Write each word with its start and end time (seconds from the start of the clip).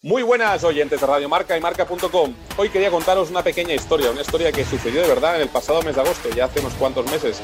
Muy 0.00 0.22
buenas 0.22 0.62
oyentes 0.62 1.00
de 1.00 1.06
Radio 1.08 1.28
Marca 1.28 1.56
y 1.56 1.60
Marca.com. 1.60 2.32
Hoy 2.56 2.68
quería 2.68 2.88
contaros 2.88 3.30
una 3.30 3.42
pequeña 3.42 3.74
historia, 3.74 4.12
una 4.12 4.20
historia 4.20 4.52
que 4.52 4.64
sucedió 4.64 5.02
de 5.02 5.08
verdad 5.08 5.34
en 5.34 5.42
el 5.42 5.48
pasado 5.48 5.82
mes 5.82 5.96
de 5.96 6.02
agosto, 6.02 6.28
ya 6.30 6.44
hace 6.44 6.60
unos 6.60 6.74
cuantos 6.74 7.10
meses, 7.10 7.42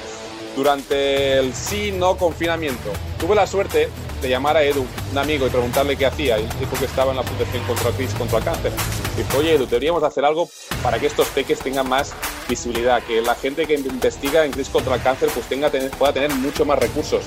durante 0.55 1.39
el 1.39 1.53
sí 1.53 1.91
no 1.91 2.17
confinamiento. 2.17 2.93
Tuve 3.19 3.35
la 3.35 3.49
suerte 3.49 3.89
de 4.23 4.29
llamar 4.29 4.57
a 4.57 4.63
Edu, 4.63 4.87
un 5.11 5.19
amigo, 5.19 5.49
y 5.49 5.51
preguntarle 5.51 5.97
qué 5.97 6.07
hacía. 6.07 6.39
Y 6.39 6.45
dijo 6.61 6.79
que 6.79 6.85
estaba 6.85 7.11
en 7.11 7.17
la 7.17 7.25
protección 7.25 7.65
contra 7.65 7.89
el 7.89 7.97
crisis, 7.97 8.15
contra 8.15 8.39
el 8.39 8.45
cáncer. 8.45 8.71
Dijo, 9.17 9.39
oye 9.39 9.55
Edu, 9.57 9.67
deberíamos 9.67 10.05
hacer 10.05 10.25
algo 10.25 10.49
para 10.81 11.01
que 11.01 11.09
estos 11.09 11.27
peques 11.31 11.59
tengan 11.59 11.89
más 11.89 12.15
visibilidad, 12.49 13.03
que 13.03 13.21
la 13.21 13.35
gente 13.35 13.67
que 13.67 13.75
investiga 13.75 14.45
en 14.45 14.53
crisis 14.53 14.73
contra 14.73 14.95
el 14.95 15.03
cáncer 15.03 15.29
pues 15.35 15.45
tenga, 15.49 15.73
pueda 15.99 16.13
tener 16.13 16.33
mucho 16.33 16.65
más 16.65 16.79
recursos 16.79 17.25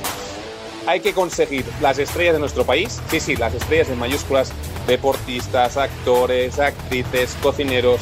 hay 0.87 1.01
que 1.01 1.13
conseguir 1.13 1.65
las 1.81 1.99
estrellas 1.99 2.33
de 2.33 2.39
nuestro 2.39 2.65
país, 2.65 2.99
sí, 3.11 3.19
sí, 3.19 3.35
las 3.35 3.53
estrellas 3.53 3.89
en 3.89 3.99
mayúsculas, 3.99 4.51
deportistas, 4.87 5.75
actores, 5.75 6.59
actrices, 6.59 7.35
cocineros 7.43 7.99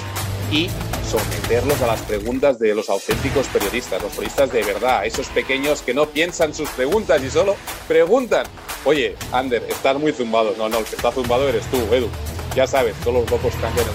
y 0.52 0.70
someterlos 1.04 1.82
a 1.82 1.88
las 1.88 2.02
preguntas 2.02 2.60
de 2.60 2.76
los 2.76 2.90
auténticos 2.90 3.48
periodistas, 3.48 4.02
los 4.04 4.12
periodistas 4.12 4.52
de 4.52 4.64
verdad, 4.64 5.04
esos 5.04 5.28
pequeños 5.30 5.82
que 5.82 5.96
no 5.96 6.06
piensan 6.06 6.54
sus 6.54 6.70
preguntas 6.70 7.24
y 7.24 7.32
solo 7.32 7.56
preguntan. 7.88 8.46
Oye, 8.86 9.16
Ander, 9.32 9.64
estás 9.68 9.98
muy 9.98 10.12
zumbado. 10.12 10.54
No, 10.56 10.70
no, 10.70 10.78
el 10.78 10.86
que 10.86 10.96
está 10.96 11.12
zumbado 11.12 11.50
eres 11.50 11.66
tú, 11.72 11.78
Edu. 11.92 12.08
Ya 12.56 12.68
sabes, 12.68 12.96
todos 13.04 13.22
los 13.22 13.32
locos 13.32 13.54
cambian. 13.60 13.88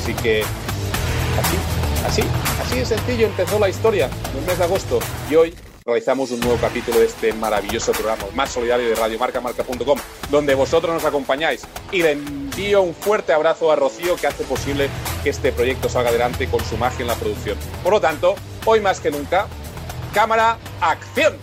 Así 0.00 0.14
que, 0.14 0.40
así, 0.40 1.56
así, 2.06 2.22
así 2.62 2.78
de 2.78 2.86
sencillo 2.86 3.26
empezó 3.26 3.58
la 3.58 3.68
historia 3.68 4.08
en 4.32 4.38
el 4.38 4.46
mes 4.46 4.56
de 4.56 4.64
agosto. 4.64 5.00
Y 5.30 5.34
hoy 5.34 5.54
realizamos 5.88 6.30
un 6.32 6.40
nuevo 6.40 6.58
capítulo 6.60 7.00
de 7.00 7.06
este 7.06 7.32
maravilloso 7.32 7.92
programa, 7.92 8.24
más 8.34 8.52
solidario 8.52 8.90
de 8.90 8.94
radiomarcamarca.com, 8.94 9.98
donde 10.30 10.54
vosotros 10.54 10.92
nos 10.92 11.04
acompañáis. 11.06 11.66
Y 11.90 12.02
le 12.02 12.12
envío 12.12 12.82
un 12.82 12.94
fuerte 12.94 13.32
abrazo 13.32 13.72
a 13.72 13.76
Rocío, 13.76 14.16
que 14.16 14.26
hace 14.26 14.44
posible 14.44 14.90
que 15.24 15.30
este 15.30 15.50
proyecto 15.50 15.88
salga 15.88 16.10
adelante 16.10 16.46
con 16.46 16.62
su 16.62 16.76
magia 16.76 17.00
en 17.00 17.06
la 17.06 17.14
producción. 17.14 17.56
Por 17.82 17.94
lo 17.94 18.02
tanto, 18.02 18.34
hoy 18.66 18.80
más 18.80 19.00
que 19.00 19.10
nunca, 19.10 19.48
cámara, 20.12 20.58
acción. 20.82 21.38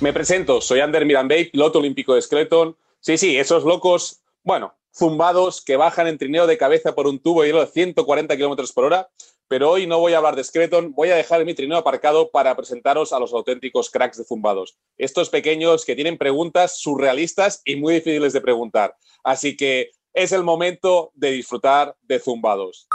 Me 0.00 0.12
presento, 0.12 0.60
soy 0.60 0.80
Ander 0.80 1.06
Mirambey, 1.06 1.50
piloto 1.50 1.78
olímpico 1.78 2.16
de 2.16 2.22
Skeleton, 2.22 2.76
Sí, 3.00 3.16
sí, 3.16 3.38
esos 3.38 3.64
locos, 3.64 4.22
bueno, 4.42 4.74
zumbados 4.96 5.64
que 5.64 5.76
bajan 5.76 6.08
en 6.08 6.18
trineo 6.18 6.46
de 6.46 6.58
cabeza 6.58 6.94
por 6.94 7.06
un 7.06 7.20
tubo 7.20 7.44
y 7.44 7.52
de 7.52 7.66
140 7.66 8.36
kilómetros 8.36 8.72
por 8.72 8.84
hora. 8.84 9.08
Pero 9.46 9.70
hoy 9.70 9.86
no 9.86 9.98
voy 9.98 10.12
a 10.12 10.18
hablar 10.18 10.36
de 10.36 10.44
Skeleton, 10.44 10.92
voy 10.92 11.08
a 11.08 11.16
dejar 11.16 11.44
mi 11.46 11.54
trineo 11.54 11.78
aparcado 11.78 12.30
para 12.30 12.54
presentaros 12.54 13.14
a 13.14 13.18
los 13.18 13.32
auténticos 13.32 13.88
cracks 13.88 14.18
de 14.18 14.24
zumbados. 14.24 14.76
Estos 14.98 15.30
pequeños 15.30 15.86
que 15.86 15.94
tienen 15.94 16.18
preguntas 16.18 16.78
surrealistas 16.78 17.62
y 17.64 17.76
muy 17.76 17.94
difíciles 17.94 18.34
de 18.34 18.42
preguntar. 18.42 18.94
Así 19.24 19.56
que 19.56 19.92
es 20.12 20.32
el 20.32 20.42
momento 20.42 21.12
de 21.14 21.30
disfrutar 21.30 21.96
de 22.02 22.18
zumbados. 22.18 22.88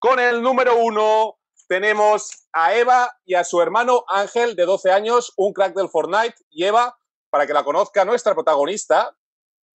Con 0.00 0.18
el 0.18 0.42
número 0.42 0.78
uno 0.78 1.38
tenemos 1.68 2.48
a 2.52 2.74
Eva 2.74 3.16
y 3.24 3.34
a 3.34 3.44
su 3.44 3.60
hermano 3.60 4.04
Ángel, 4.08 4.56
de 4.56 4.64
12 4.64 4.90
años, 4.90 5.32
un 5.36 5.52
crack 5.52 5.76
del 5.76 5.88
Fortnite. 5.88 6.34
Y 6.50 6.64
Eva 6.64 6.98
para 7.30 7.46
que 7.46 7.52
la 7.52 7.64
conozca 7.64 8.04
nuestra 8.04 8.34
protagonista. 8.34 9.16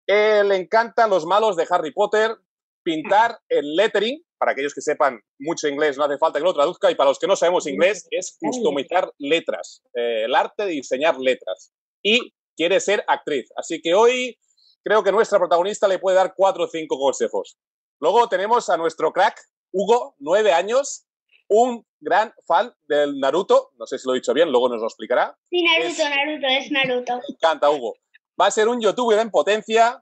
Eh, 0.08 0.44
le 0.44 0.56
encantan 0.56 1.10
los 1.10 1.26
malos 1.26 1.56
de 1.56 1.68
Harry 1.70 1.92
Potter, 1.92 2.36
pintar 2.84 3.40
el 3.50 3.76
lettering, 3.76 4.24
para 4.38 4.54
aquellos 4.54 4.74
que 4.74 4.82
sepan 4.82 5.22
mucho 5.40 5.68
inglés, 5.68 5.98
no 5.98 6.04
hace 6.04 6.18
falta 6.18 6.40
que 6.40 6.46
lo 6.46 6.54
traduzca, 6.54 6.90
y 6.90 6.96
para 6.96 7.12
los 7.12 7.20
que 7.20 7.28
no 7.28 7.36
sabemos 7.36 7.68
inglés, 7.68 8.08
es 8.10 8.38
customizar 8.40 9.14
letras, 9.20 9.84
eh, 9.94 10.24
el 10.26 10.34
arte 10.34 10.66
de 10.66 10.72
diseñar 10.72 11.20
letras. 11.20 11.72
Y 12.04 12.34
quiere 12.58 12.80
ser 12.80 13.04
actriz. 13.08 13.52
Así 13.56 13.82
que 13.82 13.94
hoy 13.94 14.40
creo 14.84 15.04
que 15.04 15.12
nuestra 15.12 15.38
protagonista 15.38 15.88
le 15.88 16.00
puede 16.00 16.18
dar 16.18 16.34
cuatro 16.36 16.64
o 16.64 16.68
cinco 16.68 16.98
consejos. 16.98 17.58
Luego 18.00 18.28
tenemos 18.28 18.70
a 18.70 18.78
nuestro 18.78 19.14
crack, 19.14 19.40
Hugo, 19.72 20.16
nueve 20.18 20.52
años, 20.54 21.06
un 21.52 21.86
gran 22.00 22.34
fan 22.48 22.74
del 22.88 23.20
Naruto. 23.20 23.72
No 23.78 23.86
sé 23.86 24.00
si 24.00 24.08
lo 24.08 24.14
he 24.14 24.20
dicho 24.20 24.34
bien, 24.34 24.50
luego 24.50 24.70
nos 24.70 24.80
lo 24.80 24.88
explicará. 24.88 25.38
Sí, 25.50 25.62
Naruto, 25.62 26.10
Naruto, 26.10 26.48
es 26.48 26.72
Naruto. 26.72 27.16
Me 27.16 27.36
encanta, 27.36 27.70
Hugo. 27.70 27.98
Va 28.40 28.48
a 28.48 28.52
ser 28.52 28.70
un 28.70 28.80
youtuber 28.80 29.20
en 29.20 29.30
potencia, 29.30 30.02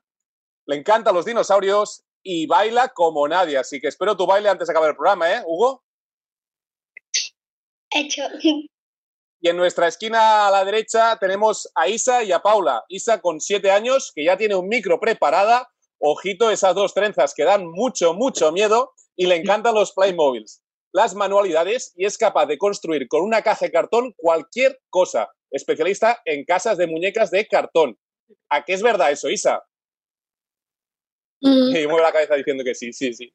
le 0.68 0.76
encantan 0.76 1.16
los 1.16 1.26
dinosaurios 1.26 2.04
y 2.22 2.46
baila 2.46 2.90
como 2.90 3.28
nadie. 3.28 3.58
Así 3.58 3.82
que 3.82 3.88
espero 3.88 4.16
tu 4.16 4.28
baile 4.28 4.48
antes 4.48 4.68
de 4.68 4.72
acabar 4.72 4.92
el 4.92 4.96
programa, 4.96 5.32
¿eh, 5.34 5.44
Hugo? 5.46 5.84
Hecho. 7.90 8.22
Y 9.42 9.50
en 9.50 9.58
nuestra 9.58 9.88
esquina 9.88 10.48
a 10.48 10.52
la 10.52 10.64
derecha 10.64 11.18
tenemos 11.20 11.72
a 11.74 11.88
Isa 11.88 12.24
y 12.24 12.32
a 12.32 12.42
Paula. 12.42 12.84
Isa 12.90 13.22
con 13.22 13.42
siete 13.42 13.72
años, 13.72 14.12
que 14.14 14.24
ya 14.24 14.38
tiene 14.38 14.54
un 14.54 14.68
micro 14.68 15.00
preparada. 15.00 15.68
Ojito, 15.98 16.52
esas 16.52 16.76
dos 16.76 16.94
trenzas 16.94 17.34
que 17.34 17.44
dan 17.44 17.66
mucho, 17.66 18.14
mucho 18.14 18.52
miedo. 18.52 18.94
Y 19.16 19.26
le 19.26 19.38
encantan 19.38 19.74
los 19.74 19.94
Playmobiles 19.94 20.62
las 20.92 21.16
manualidades 21.16 21.94
y 21.96 22.06
es 22.06 22.18
capaz 22.18 22.46
de 22.46 22.58
construir 22.58 23.08
con 23.08 23.22
una 23.22 23.42
caja 23.42 23.66
de 23.66 23.72
cartón 23.72 24.14
cualquier 24.18 24.80
cosa. 24.90 25.30
Especialista 25.52 26.22
en 26.26 26.46
casas 26.46 26.78
de 26.78 26.88
muñecas 26.88 27.32
de 27.32 27.48
cartón. 27.48 27.98
¿A 28.50 28.64
qué 28.64 28.74
es 28.74 28.82
verdad 28.82 29.12
eso, 29.12 29.30
Isa? 29.30 29.64
Mm. 31.42 31.76
Y 31.76 31.88
mueve 31.88 32.04
la 32.04 32.12
cabeza 32.12 32.36
diciendo 32.36 32.64
que 32.64 32.76
sí, 32.76 32.92
sí, 32.94 33.14
sí. 33.14 33.34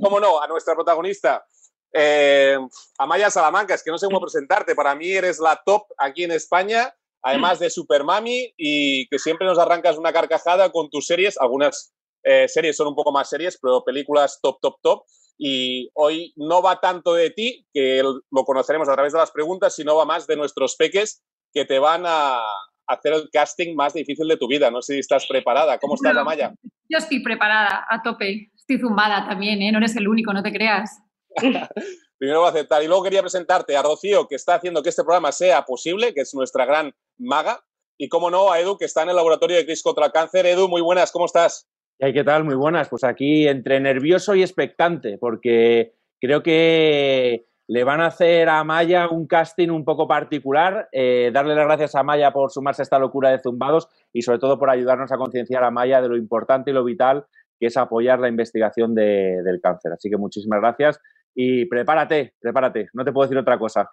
¿Cómo 0.00 0.20
no? 0.20 0.40
A 0.40 0.48
nuestra 0.48 0.74
protagonista, 0.74 1.44
eh, 1.92 2.58
Amaya 2.98 3.30
Salamanca, 3.30 3.74
es 3.74 3.82
que 3.82 3.90
no 3.90 3.98
sé 3.98 4.06
cómo 4.06 4.20
presentarte. 4.20 4.74
Para 4.74 4.94
mí 4.94 5.10
eres 5.10 5.38
la 5.38 5.60
top 5.64 5.84
aquí 5.98 6.24
en 6.24 6.32
España, 6.32 6.94
además 7.22 7.58
de 7.58 7.70
Super 7.70 8.04
Mami, 8.04 8.52
y 8.56 9.08
que 9.08 9.18
siempre 9.18 9.46
nos 9.46 9.58
arrancas 9.58 9.98
una 9.98 10.12
carcajada 10.12 10.70
con 10.70 10.90
tus 10.90 11.06
series. 11.06 11.38
Algunas 11.38 11.92
eh, 12.26 12.48
series 12.48 12.76
son 12.76 12.88
un 12.88 12.94
poco 12.94 13.12
más 13.12 13.28
serias, 13.28 13.58
pero 13.60 13.84
películas 13.84 14.40
top, 14.42 14.58
top, 14.60 14.76
top. 14.82 15.02
Y 15.38 15.90
hoy 15.94 16.32
no 16.36 16.60
va 16.60 16.80
tanto 16.80 17.14
de 17.14 17.30
ti, 17.30 17.66
que 17.72 18.02
lo 18.02 18.44
conoceremos 18.44 18.88
a 18.88 18.94
través 18.94 19.12
de 19.12 19.18
las 19.18 19.30
preguntas, 19.30 19.74
sino 19.74 19.94
va 19.94 20.04
más 20.04 20.26
de 20.26 20.36
nuestros 20.36 20.76
peques 20.76 21.22
que 21.52 21.64
te 21.64 21.78
van 21.78 22.04
a 22.06 22.40
hacer 22.88 23.12
el 23.12 23.28
casting 23.30 23.74
más 23.74 23.94
difícil 23.94 24.26
de 24.26 24.36
tu 24.36 24.48
vida. 24.48 24.70
No 24.70 24.82
sé 24.82 24.94
si 24.94 25.00
estás 25.00 25.26
preparada. 25.26 25.78
¿Cómo 25.78 25.94
estás, 25.94 26.16
Amaya? 26.16 26.52
Yo 26.88 26.98
estoy 26.98 27.22
preparada, 27.22 27.84
a 27.88 28.02
tope. 28.02 28.50
Estoy 28.56 28.78
zumbada 28.78 29.26
también, 29.28 29.62
¿eh? 29.62 29.70
No 29.70 29.78
eres 29.78 29.94
el 29.96 30.08
único, 30.08 30.32
no 30.32 30.42
te 30.42 30.52
creas. 30.52 30.98
Primero 32.18 32.40
voy 32.40 32.48
a 32.48 32.50
aceptar. 32.50 32.82
Y 32.82 32.86
luego 32.86 33.02
quería 33.02 33.20
presentarte 33.20 33.76
a 33.76 33.82
Rocío, 33.82 34.26
que 34.26 34.36
está 34.36 34.54
haciendo 34.54 34.82
que 34.82 34.88
este 34.88 35.02
programa 35.04 35.32
sea 35.32 35.64
posible, 35.64 36.14
que 36.14 36.22
es 36.22 36.34
nuestra 36.34 36.64
gran 36.64 36.92
maga. 37.18 37.62
Y, 37.98 38.08
cómo 38.08 38.30
no, 38.30 38.50
a 38.50 38.60
Edu, 38.60 38.76
que 38.76 38.84
está 38.84 39.02
en 39.02 39.10
el 39.10 39.16
laboratorio 39.16 39.56
de 39.56 39.64
Cris 39.64 39.82
contra 39.82 40.06
el 40.06 40.12
cáncer. 40.12 40.46
Edu, 40.46 40.68
muy 40.68 40.80
buenas, 40.80 41.12
¿cómo 41.12 41.26
estás? 41.26 41.68
¿Qué 41.98 42.24
tal? 42.24 42.44
Muy 42.44 42.54
buenas. 42.54 42.90
Pues 42.90 43.04
aquí 43.04 43.48
entre 43.48 43.80
nervioso 43.80 44.34
y 44.34 44.42
expectante, 44.42 45.16
porque 45.16 45.94
creo 46.20 46.42
que 46.42 47.46
le 47.68 47.84
van 47.84 48.02
a 48.02 48.06
hacer 48.06 48.50
a 48.50 48.62
Maya 48.64 49.08
un 49.08 49.26
casting 49.26 49.70
un 49.70 49.84
poco 49.84 50.06
particular. 50.06 50.90
Eh, 50.92 51.30
darle 51.32 51.54
las 51.54 51.64
gracias 51.64 51.94
a 51.94 52.02
Maya 52.02 52.32
por 52.32 52.50
sumarse 52.50 52.82
a 52.82 52.84
esta 52.84 52.98
locura 52.98 53.30
de 53.30 53.38
zumbados 53.38 53.88
y 54.12 54.22
sobre 54.22 54.38
todo 54.38 54.58
por 54.58 54.68
ayudarnos 54.68 55.10
a 55.10 55.16
concienciar 55.16 55.64
a 55.64 55.70
Maya 55.70 56.02
de 56.02 56.08
lo 56.08 56.16
importante 56.18 56.70
y 56.70 56.74
lo 56.74 56.84
vital 56.84 57.26
que 57.58 57.68
es 57.68 57.76
apoyar 57.78 58.20
la 58.20 58.28
investigación 58.28 58.94
del 58.94 59.60
cáncer. 59.62 59.92
Así 59.92 60.10
que 60.10 60.18
muchísimas 60.18 60.60
gracias 60.60 61.00
y 61.34 61.64
prepárate, 61.64 62.34
prepárate. 62.38 62.90
No 62.92 63.06
te 63.06 63.12
puedo 63.12 63.26
decir 63.26 63.38
otra 63.38 63.58
cosa. 63.58 63.88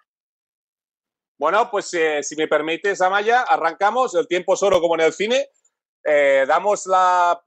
Bueno, 1.38 1.68
pues 1.70 1.92
eh, 1.94 2.22
si 2.22 2.36
me 2.36 2.46
permites, 2.48 3.00
Amaya, 3.00 3.40
arrancamos. 3.40 4.14
El 4.14 4.28
tiempo 4.28 4.52
es 4.52 4.62
oro 4.62 4.80
como 4.80 4.94
en 4.96 5.00
el 5.00 5.12
cine. 5.12 5.46
Eh, 6.06 6.44
damos 6.46 6.86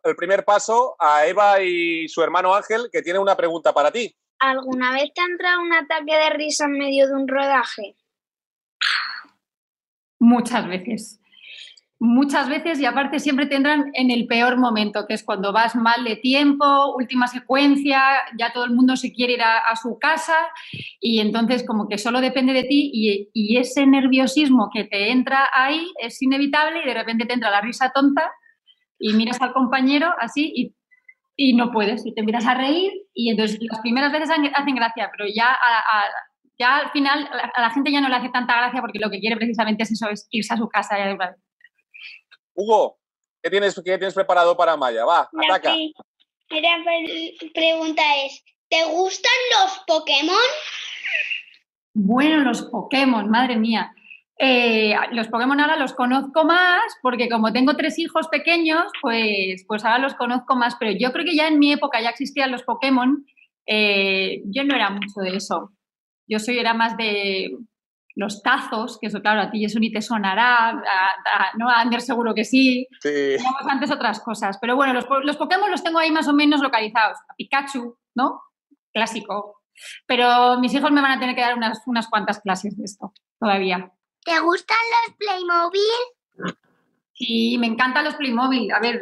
el 0.03 0.15
primer 0.15 0.43
paso 0.43 0.95
a 0.97 1.27
Eva 1.27 1.61
y 1.61 2.07
su 2.07 2.23
hermano 2.23 2.55
Ángel, 2.55 2.89
que 2.91 3.03
tiene 3.03 3.19
una 3.19 3.37
pregunta 3.37 3.71
para 3.71 3.91
ti. 3.91 4.15
¿Alguna 4.39 4.93
vez 4.93 5.13
te 5.13 5.21
ha 5.21 5.25
entrado 5.25 5.61
un 5.61 5.73
ataque 5.73 6.15
de 6.15 6.29
risa 6.31 6.65
en 6.65 6.71
medio 6.71 7.07
de 7.07 7.13
un 7.13 7.27
rodaje? 7.27 7.95
Muchas 10.19 10.67
veces. 10.67 11.19
Muchas 11.99 12.47
veces 12.47 12.79
y 12.79 12.85
aparte 12.85 13.19
siempre 13.19 13.47
tendrán 13.47 13.89
en 13.93 14.11
el 14.11 14.27
peor 14.27 14.57
momento, 14.57 15.07
que 15.07 15.15
es 15.15 15.23
cuando 15.23 15.51
vas 15.51 15.75
mal 15.75 16.03
de 16.03 16.15
tiempo, 16.15 16.95
última 16.95 17.27
secuencia, 17.27 17.99
ya 18.37 18.53
todo 18.53 18.65
el 18.65 18.71
mundo 18.71 18.95
se 18.95 19.11
quiere 19.11 19.33
ir 19.33 19.41
a, 19.41 19.75
su 19.75 19.97
casa 19.97 20.35
y 20.99 21.19
entonces 21.21 21.65
como 21.65 21.87
que 21.87 21.97
solo 21.97 22.21
depende 22.21 22.53
de 22.53 22.65
ti 22.65 22.91
y, 22.93 23.29
y 23.33 23.57
ese 23.57 23.87
nerviosismo 23.87 24.69
que 24.71 24.83
te 24.83 25.11
entra 25.11 25.49
ahí 25.51 25.91
es 25.99 26.21
inevitable 26.21 26.83
y 26.83 26.87
de 26.87 26.93
repente 26.93 27.25
te 27.25 27.33
entra 27.33 27.49
la 27.49 27.61
risa 27.61 27.91
tonta 27.91 28.31
y 28.99 29.13
miras 29.13 29.41
al 29.41 29.53
compañero 29.53 30.13
así 30.19 30.51
y, 30.55 30.75
y, 31.35 31.55
no 31.55 31.71
puedes, 31.71 32.05
y 32.05 32.13
te 32.13 32.23
miras 32.23 32.45
a 32.45 32.55
reír 32.55 32.91
y 33.13 33.29
entonces 33.29 33.59
las 33.61 33.79
primeras 33.81 34.11
veces 34.11 34.29
hacen 34.29 34.75
gracia, 34.75 35.09
pero 35.15 35.29
ya, 35.33 35.57
ya 36.57 36.77
al 36.77 36.91
final 36.91 37.29
a 37.31 37.61
la 37.61 37.69
gente 37.69 37.91
ya 37.91 38.01
no 38.01 38.09
le 38.09 38.15
hace 38.15 38.29
tanta 38.29 38.55
gracia 38.57 38.81
porque 38.81 38.99
lo 38.99 39.09
que 39.09 39.19
quiere 39.19 39.37
precisamente 39.37 39.83
es 39.83 39.91
eso, 39.91 40.09
es 40.09 40.27
irse 40.31 40.53
a 40.53 40.57
su 40.57 40.67
casa 40.67 40.97
ya 40.97 41.07
de 41.07 41.13
una 41.13 41.31
vez. 41.31 41.39
Hugo, 42.53 42.97
¿qué 43.41 43.49
tienes, 43.49 43.75
qué 43.75 43.97
tienes 43.97 44.13
preparado 44.13 44.57
para 44.57 44.75
Maya? 44.75 45.05
Va, 45.05 45.29
ataca. 45.45 45.75
La 46.49 46.83
pregunta 47.53 48.01
es, 48.25 48.43
¿te 48.69 48.85
gustan 48.85 49.31
los 49.51 49.79
Pokémon? 49.85 50.35
Bueno, 51.93 52.43
los 52.43 52.63
Pokémon, 52.63 53.29
madre 53.29 53.57
mía. 53.57 53.93
Eh, 54.39 54.95
los 55.13 55.29
Pokémon 55.29 55.59
ahora 55.59 55.77
los 55.77 55.93
conozco 55.93 56.45
más 56.45 56.81
porque 57.01 57.27
como 57.27 57.51
tengo 57.51 57.75
tres 57.75 57.97
hijos 57.97 58.27
pequeños, 58.27 58.83
pues, 59.01 59.65
pues 59.67 59.83
ahora 59.83 59.99
los 59.99 60.15
conozco 60.15 60.55
más. 60.55 60.75
Pero 60.79 60.91
yo 60.91 61.11
creo 61.11 61.25
que 61.25 61.35
ya 61.35 61.47
en 61.47 61.59
mi 61.59 61.71
época 61.71 62.01
ya 62.01 62.09
existían 62.09 62.51
los 62.51 62.63
Pokémon. 62.63 63.25
Eh, 63.65 64.41
yo 64.45 64.63
no 64.63 64.75
era 64.75 64.89
mucho 64.89 65.21
de 65.21 65.35
eso. 65.37 65.71
Yo 66.27 66.39
soy, 66.39 66.59
era 66.59 66.73
más 66.73 66.97
de 66.97 67.51
los 68.15 68.41
tazos, 68.41 68.97
que 68.99 69.07
eso 69.07 69.21
claro, 69.21 69.41
a 69.41 69.51
ti 69.51 69.63
eso 69.63 69.79
ni 69.79 69.91
te 69.91 70.01
sonará, 70.01 70.69
a, 70.69 71.57
¿no? 71.57 71.69
A 71.69 71.81
Ander 71.81 72.01
seguro 72.01 72.33
que 72.33 72.43
sí. 72.43 72.87
Sí. 72.99 73.37
Antes 73.69 73.91
otras 73.91 74.19
cosas. 74.21 74.57
Pero 74.59 74.75
bueno, 74.75 74.93
los, 74.93 75.05
los 75.23 75.37
Pokémon 75.37 75.69
los 75.69 75.83
tengo 75.83 75.99
ahí 75.99 76.11
más 76.11 76.27
o 76.27 76.33
menos 76.33 76.61
localizados. 76.61 77.17
A 77.29 77.35
Pikachu, 77.35 77.97
¿no? 78.15 78.41
Clásico. 78.93 79.61
Pero 80.05 80.59
mis 80.59 80.73
hijos 80.73 80.91
me 80.91 81.01
van 81.01 81.11
a 81.11 81.19
tener 81.19 81.35
que 81.35 81.41
dar 81.41 81.55
unas, 81.55 81.81
unas 81.85 82.07
cuantas 82.07 82.39
clases 82.41 82.75
de 82.77 82.85
esto 82.85 83.13
todavía. 83.39 83.91
¿Te 84.27 84.37
gustan 84.41 84.77
los 84.91 85.15
Playmobil? 85.15 86.53
Sí, 87.13 87.57
me 87.57 87.67
encantan 87.67 88.03
los 88.03 88.15
Playmobil. 88.15 88.69
A 88.73 88.79
ver, 88.81 89.01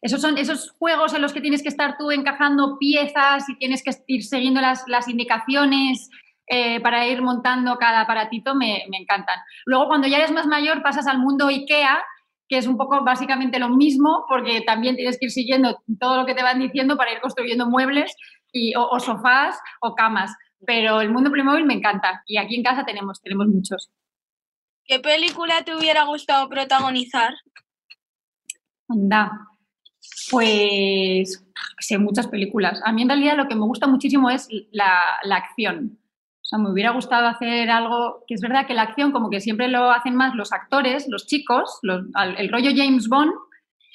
esos 0.00 0.22
son 0.22 0.38
esos 0.38 0.70
juegos 0.78 1.12
en 1.12 1.20
los 1.20 1.34
que 1.34 1.42
tienes 1.42 1.62
que 1.62 1.68
estar 1.68 1.98
tú 1.98 2.10
encajando 2.10 2.78
piezas 2.78 3.46
y 3.50 3.58
tienes 3.58 3.82
que 3.84 3.90
ir 4.06 4.22
siguiendo 4.22 4.62
las, 4.62 4.84
las 4.88 5.06
indicaciones 5.06 6.08
eh, 6.46 6.80
para 6.80 7.06
ir 7.06 7.20
montando 7.20 7.76
cada 7.76 8.00
aparatito, 8.00 8.54
me, 8.54 8.86
me 8.88 8.96
encantan. 8.96 9.38
Luego, 9.66 9.86
cuando 9.86 10.08
ya 10.08 10.16
eres 10.16 10.32
más 10.32 10.46
mayor, 10.46 10.82
pasas 10.82 11.06
al 11.08 11.18
mundo 11.18 11.48
IKEA, 11.48 12.02
que 12.48 12.56
es 12.56 12.66
un 12.66 12.78
poco 12.78 13.04
básicamente 13.04 13.58
lo 13.58 13.68
mismo, 13.68 14.24
porque 14.30 14.62
también 14.62 14.96
tienes 14.96 15.18
que 15.18 15.26
ir 15.26 15.30
siguiendo 15.30 15.82
todo 16.00 16.16
lo 16.16 16.24
que 16.24 16.34
te 16.34 16.42
van 16.42 16.58
diciendo 16.58 16.96
para 16.96 17.12
ir 17.12 17.20
construyendo 17.20 17.68
muebles 17.68 18.16
y, 18.50 18.74
o, 18.76 18.88
o 18.88 18.98
sofás 18.98 19.60
o 19.82 19.94
camas. 19.94 20.34
Pero 20.66 21.02
el 21.02 21.10
mundo 21.10 21.30
Playmobil 21.30 21.66
me 21.66 21.74
encanta 21.74 22.22
y 22.24 22.38
aquí 22.38 22.56
en 22.56 22.62
casa 22.62 22.86
tenemos, 22.86 23.20
tenemos 23.20 23.46
muchos. 23.48 23.90
¿Qué 24.86 25.00
película 25.00 25.62
te 25.64 25.74
hubiera 25.74 26.04
gustado 26.04 26.48
protagonizar? 26.48 27.34
Anda. 28.88 29.30
Pues 30.30 31.44
sé 31.78 31.98
muchas 31.98 32.26
películas. 32.28 32.80
A 32.84 32.92
mí 32.92 33.02
en 33.02 33.08
realidad 33.08 33.36
lo 33.36 33.48
que 33.48 33.54
me 33.54 33.64
gusta 33.66 33.86
muchísimo 33.86 34.30
es 34.30 34.48
la, 34.72 34.98
la 35.22 35.36
acción. 35.36 35.98
O 36.44 36.46
sea, 36.46 36.58
me 36.58 36.70
hubiera 36.70 36.90
gustado 36.90 37.26
hacer 37.26 37.70
algo 37.70 38.22
que 38.26 38.34
es 38.34 38.42
verdad 38.42 38.66
que 38.66 38.74
la 38.74 38.82
acción 38.82 39.12
como 39.12 39.30
que 39.30 39.40
siempre 39.40 39.68
lo 39.68 39.90
hacen 39.90 40.14
más 40.14 40.34
los 40.34 40.52
actores, 40.52 41.06
los 41.08 41.26
chicos, 41.26 41.80
el 41.82 42.48
rollo 42.50 42.70
James 42.76 43.08
Bond, 43.08 43.32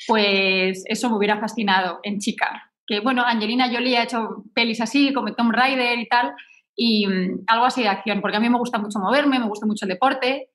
pues 0.07 0.83
eso 0.87 1.09
me 1.09 1.17
hubiera 1.17 1.39
fascinado 1.39 1.99
en 2.01 2.19
chica. 2.19 2.71
Que 2.87 3.01
bueno, 3.01 3.23
Angelina 3.23 3.71
Jolie 3.71 3.97
ha 3.97 4.03
hecho 4.03 4.43
pelis 4.55 4.81
así, 4.81 5.13
como 5.13 5.35
Tom 5.35 5.51
Raider 5.51 5.99
y 5.99 6.07
tal, 6.07 6.33
y 6.75 7.05
mm, 7.05 7.43
algo 7.45 7.65
así 7.65 7.83
de 7.83 7.89
acción, 7.89 8.19
porque 8.19 8.37
a 8.37 8.39
mí 8.39 8.49
me 8.49 8.57
gusta 8.57 8.79
mucho 8.79 8.97
moverme, 8.97 9.37
me 9.37 9.47
gusta 9.47 9.67
mucho 9.67 9.85
el 9.85 9.89
deporte. 9.89 10.49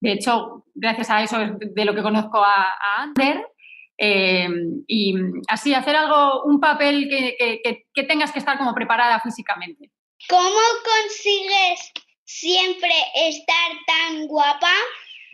De 0.00 0.12
hecho, 0.12 0.64
gracias 0.74 1.10
a 1.10 1.22
eso 1.22 1.40
es 1.40 1.50
de 1.74 1.84
lo 1.84 1.94
que 1.94 2.02
conozco 2.02 2.38
a, 2.42 2.62
a 2.64 3.02
Ander. 3.02 3.46
Eh, 3.98 4.48
y 4.86 5.14
así, 5.48 5.72
hacer 5.72 5.96
algo, 5.96 6.44
un 6.44 6.60
papel 6.60 7.08
que, 7.08 7.34
que- 7.38 7.60
que- 7.64 7.86
que 7.94 8.02
tengas 8.02 8.30
que 8.30 8.38
estar 8.40 8.58
como 8.58 8.74
preparada 8.74 9.18
físicamente. 9.20 9.90
¿Cómo 10.28 10.58
consigues 10.84 11.92
siempre 12.24 12.90
estar 13.28 13.72
tan 13.86 14.26
guapa? 14.26 14.70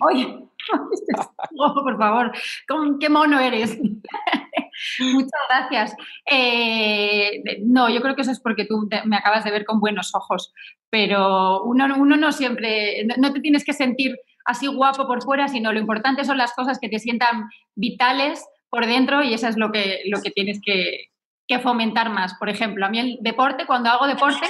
Oye, 0.01 0.27
oh, 1.59 1.75
por 1.83 1.99
favor, 1.99 2.33
¿cómo- 2.69 2.99
qué 3.01 3.09
mono 3.09 3.41
eres. 3.41 3.77
Muchas 5.01 5.31
gracias. 5.49 5.97
Eh, 6.31 7.43
no, 7.65 7.89
yo 7.89 8.01
creo 8.01 8.15
que 8.15 8.23
eso 8.23 8.31
es 8.33 8.41
porque 8.41 8.65
tú 8.65 8.89
te- 8.89 9.05
me 9.07 9.17
acabas 9.17 9.45
de 9.45 9.51
ver 9.51 9.65
con 9.65 9.81
buenos 9.81 10.15
ojos, 10.15 10.53
pero 10.91 11.63
uno, 11.65 11.87
uno 11.99 12.17
no 12.17 12.33
siempre, 12.33 13.05
no, 13.07 13.15
no 13.19 13.33
te 13.33 13.41
tienes 13.41 13.65
que 13.65 13.73
sentir 13.73 14.17
así 14.45 14.67
guapo 14.67 15.07
por 15.07 15.23
fuera, 15.23 15.49
sino 15.49 15.73
lo 15.73 15.79
importante 15.81 16.25
son 16.25 16.39
las 16.39 16.53
cosas 16.55 16.79
que 16.81 16.89
te 16.89 16.99
sientan 16.99 17.45
vitales 17.75 18.45
por 18.71 18.87
dentro 18.87 19.23
y 19.23 19.35
eso 19.35 19.49
es 19.49 19.57
lo 19.57 19.71
que, 19.73 20.01
lo 20.07 20.21
que 20.23 20.31
tienes 20.31 20.61
que, 20.65 21.07
que 21.47 21.59
fomentar 21.59 22.11
más. 22.11 22.35
Por 22.39 22.49
ejemplo, 22.49 22.87
a 22.87 22.89
mí 22.89 22.99
el 22.99 23.19
deporte, 23.21 23.67
cuando 23.67 23.91
hago 23.91 24.07
deporte, 24.07 24.47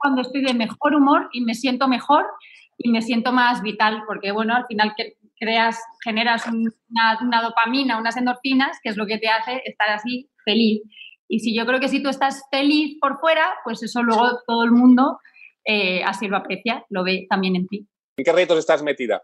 cuando 0.00 0.22
estoy 0.22 0.42
de 0.42 0.54
mejor 0.54 0.94
humor 0.94 1.28
y 1.32 1.40
me 1.42 1.54
siento 1.54 1.88
mejor 1.88 2.26
y 2.78 2.90
me 2.90 3.02
siento 3.02 3.32
más 3.32 3.62
vital, 3.62 4.02
porque 4.06 4.32
bueno, 4.32 4.54
al 4.54 4.66
final 4.66 4.92
creas, 5.38 5.78
generas 6.04 6.46
un- 6.46 6.72
una, 6.90 7.18
una 7.20 7.42
dopamina, 7.42 7.98
unas 7.98 8.16
endorfinas, 8.16 8.78
que 8.82 8.90
es 8.90 8.96
lo 8.96 9.06
que 9.06 9.18
te 9.18 9.28
hace 9.28 9.62
estar 9.64 9.88
así 9.90 10.28
feliz. 10.44 10.82
Y 11.28 11.40
si 11.40 11.54
yo 11.56 11.64
creo 11.64 11.80
que 11.80 11.88
si 11.88 12.02
tú 12.02 12.08
estás 12.10 12.42
feliz 12.50 12.98
por 13.00 13.18
fuera, 13.18 13.54
pues 13.64 13.82
eso 13.82 14.02
luego 14.02 14.40
todo 14.46 14.64
el 14.64 14.72
mundo 14.72 15.18
eh, 15.64 16.02
así 16.04 16.28
lo 16.28 16.36
aprecia, 16.36 16.84
lo 16.90 17.04
ve 17.04 17.26
también 17.30 17.56
en 17.56 17.68
ti. 17.68 17.86
¿En 18.22 18.24
qué 18.24 18.32
retos 18.32 18.58
estás 18.60 18.84
metida? 18.84 19.20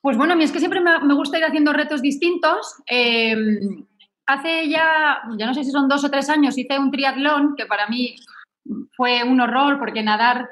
Pues 0.00 0.16
bueno, 0.16 0.32
a 0.32 0.36
mí 0.36 0.42
es 0.42 0.50
que 0.50 0.58
siempre 0.58 0.80
me, 0.80 1.14
gusta 1.14 1.38
ir 1.38 1.44
haciendo 1.44 1.72
retos 1.72 2.02
distintos. 2.02 2.74
Eh, 2.90 3.36
hace 4.26 4.68
ya, 4.68 5.20
ya 5.38 5.46
no 5.46 5.54
sé 5.54 5.62
si 5.62 5.70
son 5.70 5.86
dos 5.86 6.02
o 6.02 6.10
tres 6.10 6.28
años, 6.28 6.58
hice 6.58 6.76
un 6.76 6.90
triatlón 6.90 7.54
que 7.56 7.66
para 7.66 7.86
mí 7.86 8.16
fue 8.96 9.22
un 9.22 9.40
horror 9.40 9.78
porque 9.78 10.02
nadar, 10.02 10.48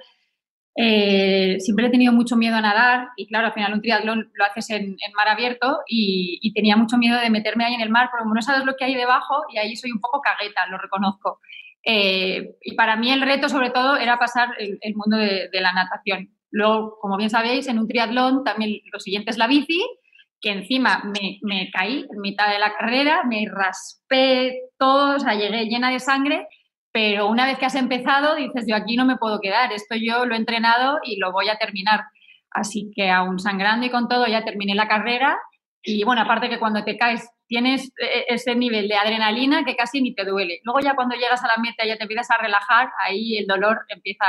eh, 0.76 1.56
siempre 1.58 1.86
he 1.86 1.90
tenido 1.90 2.12
mucho 2.12 2.36
miedo 2.36 2.54
a 2.54 2.60
nadar 2.60 3.08
y 3.16 3.26
claro, 3.26 3.48
al 3.48 3.54
final 3.54 3.72
un 3.72 3.82
triatlón 3.82 4.30
lo 4.34 4.44
haces 4.44 4.70
en, 4.70 4.96
mar 5.16 5.26
abierto 5.26 5.80
y, 5.88 6.52
tenía 6.54 6.76
mucho 6.76 6.96
miedo 6.96 7.18
de 7.18 7.28
meterme 7.30 7.64
ahí 7.64 7.74
en 7.74 7.80
el 7.80 7.90
mar 7.90 8.08
porque 8.12 8.24
no 8.32 8.40
sabes 8.40 8.64
lo 8.64 8.76
que 8.76 8.84
hay 8.84 8.94
debajo 8.94 9.34
y 9.52 9.58
ahí 9.58 9.74
soy 9.74 9.90
un 9.90 10.00
poco 10.00 10.20
cagueta, 10.20 10.64
lo 10.68 10.78
reconozco. 10.78 11.40
Eh, 11.84 12.54
y 12.62 12.76
para 12.76 12.94
mí 12.94 13.10
el 13.10 13.22
reto 13.22 13.48
sobre 13.48 13.70
todo 13.70 13.96
era 13.96 14.16
pasar 14.16 14.50
el, 14.60 14.94
mundo 14.94 15.16
de 15.16 15.60
la 15.60 15.72
natación. 15.72 16.37
Luego, 16.50 16.98
como 17.00 17.16
bien 17.16 17.30
sabéis, 17.30 17.68
en 17.68 17.78
un 17.78 17.88
triatlón 17.88 18.44
también 18.44 18.80
lo 18.92 19.00
siguiente 19.00 19.30
es 19.30 19.38
la 19.38 19.46
bici, 19.46 19.84
que 20.40 20.50
encima 20.50 21.02
me, 21.42 21.70
caí 21.70 22.06
en 22.10 22.20
mitad 22.20 22.50
de 22.50 22.58
la 22.58 22.74
carrera, 22.74 23.24
me 23.24 23.46
raspé 23.50 24.60
todo, 24.78 25.16
o 25.16 25.18
sea, 25.18 25.34
llegué 25.34 25.64
llena 25.64 25.90
de 25.90 25.98
sangre, 25.98 26.46
pero 26.92 27.28
una 27.28 27.46
vez 27.46 27.58
que 27.58 27.66
has 27.66 27.74
empezado 27.74 28.36
dices, 28.36 28.64
yo 28.68 28.76
aquí 28.76 28.96
no 28.96 29.04
me 29.04 29.16
puedo 29.16 29.40
quedar, 29.40 29.72
esto 29.72 29.96
yo 29.96 30.24
lo 30.26 30.34
he 30.34 30.38
entrenado 30.38 30.98
y 31.04 31.18
lo 31.18 31.32
voy 31.32 31.48
a 31.48 31.58
terminar. 31.58 32.04
Así 32.50 32.90
que 32.94 33.10
aún 33.10 33.38
sangrando 33.38 33.86
y 33.86 33.90
con 33.90 34.08
todo 34.08 34.26
ya 34.26 34.44
terminé 34.44 34.74
la 34.74 34.88
carrera 34.88 35.38
y 35.82 36.04
bueno, 36.04 36.22
aparte 36.22 36.48
que 36.48 36.58
cuando 36.58 36.84
te 36.84 36.96
caes 36.96 37.28
tienes 37.46 37.92
eh, 37.98 38.26
ese 38.28 38.54
nivel 38.54 38.88
de 38.88 38.96
adrenalina 38.96 39.64
que 39.64 39.76
casi 39.76 40.02
ni 40.02 40.14
te 40.14 40.24
duele. 40.24 40.60
Luego 40.64 40.80
ya 40.80 40.94
cuando 40.94 41.16
llegas 41.16 41.42
a 41.42 41.48
la 41.48 41.56
meta 41.62 41.86
ya 41.86 41.96
te 41.96 42.02
empiezas 42.02 42.30
a 42.30 42.38
relajar, 42.42 42.90
ahí 43.00 43.38
el 43.38 43.46
dolor 43.46 43.78
empieza, 43.88 44.26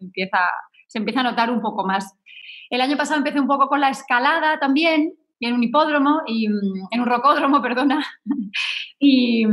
empieza, 0.00 0.48
se 0.92 0.98
empieza 0.98 1.20
a 1.20 1.22
notar 1.22 1.50
un 1.50 1.62
poco 1.62 1.86
más. 1.86 2.14
El 2.68 2.82
año 2.82 2.98
pasado 2.98 3.16
empecé 3.18 3.40
un 3.40 3.46
poco 3.46 3.68
con 3.68 3.80
la 3.80 3.88
escalada 3.88 4.58
también, 4.60 5.14
en 5.40 5.54
un 5.54 5.62
hipódromo, 5.62 6.20
y, 6.26 6.48
mm, 6.48 6.88
en 6.90 7.00
un 7.00 7.06
rocódromo, 7.06 7.62
perdona. 7.62 8.04
y, 8.98 9.46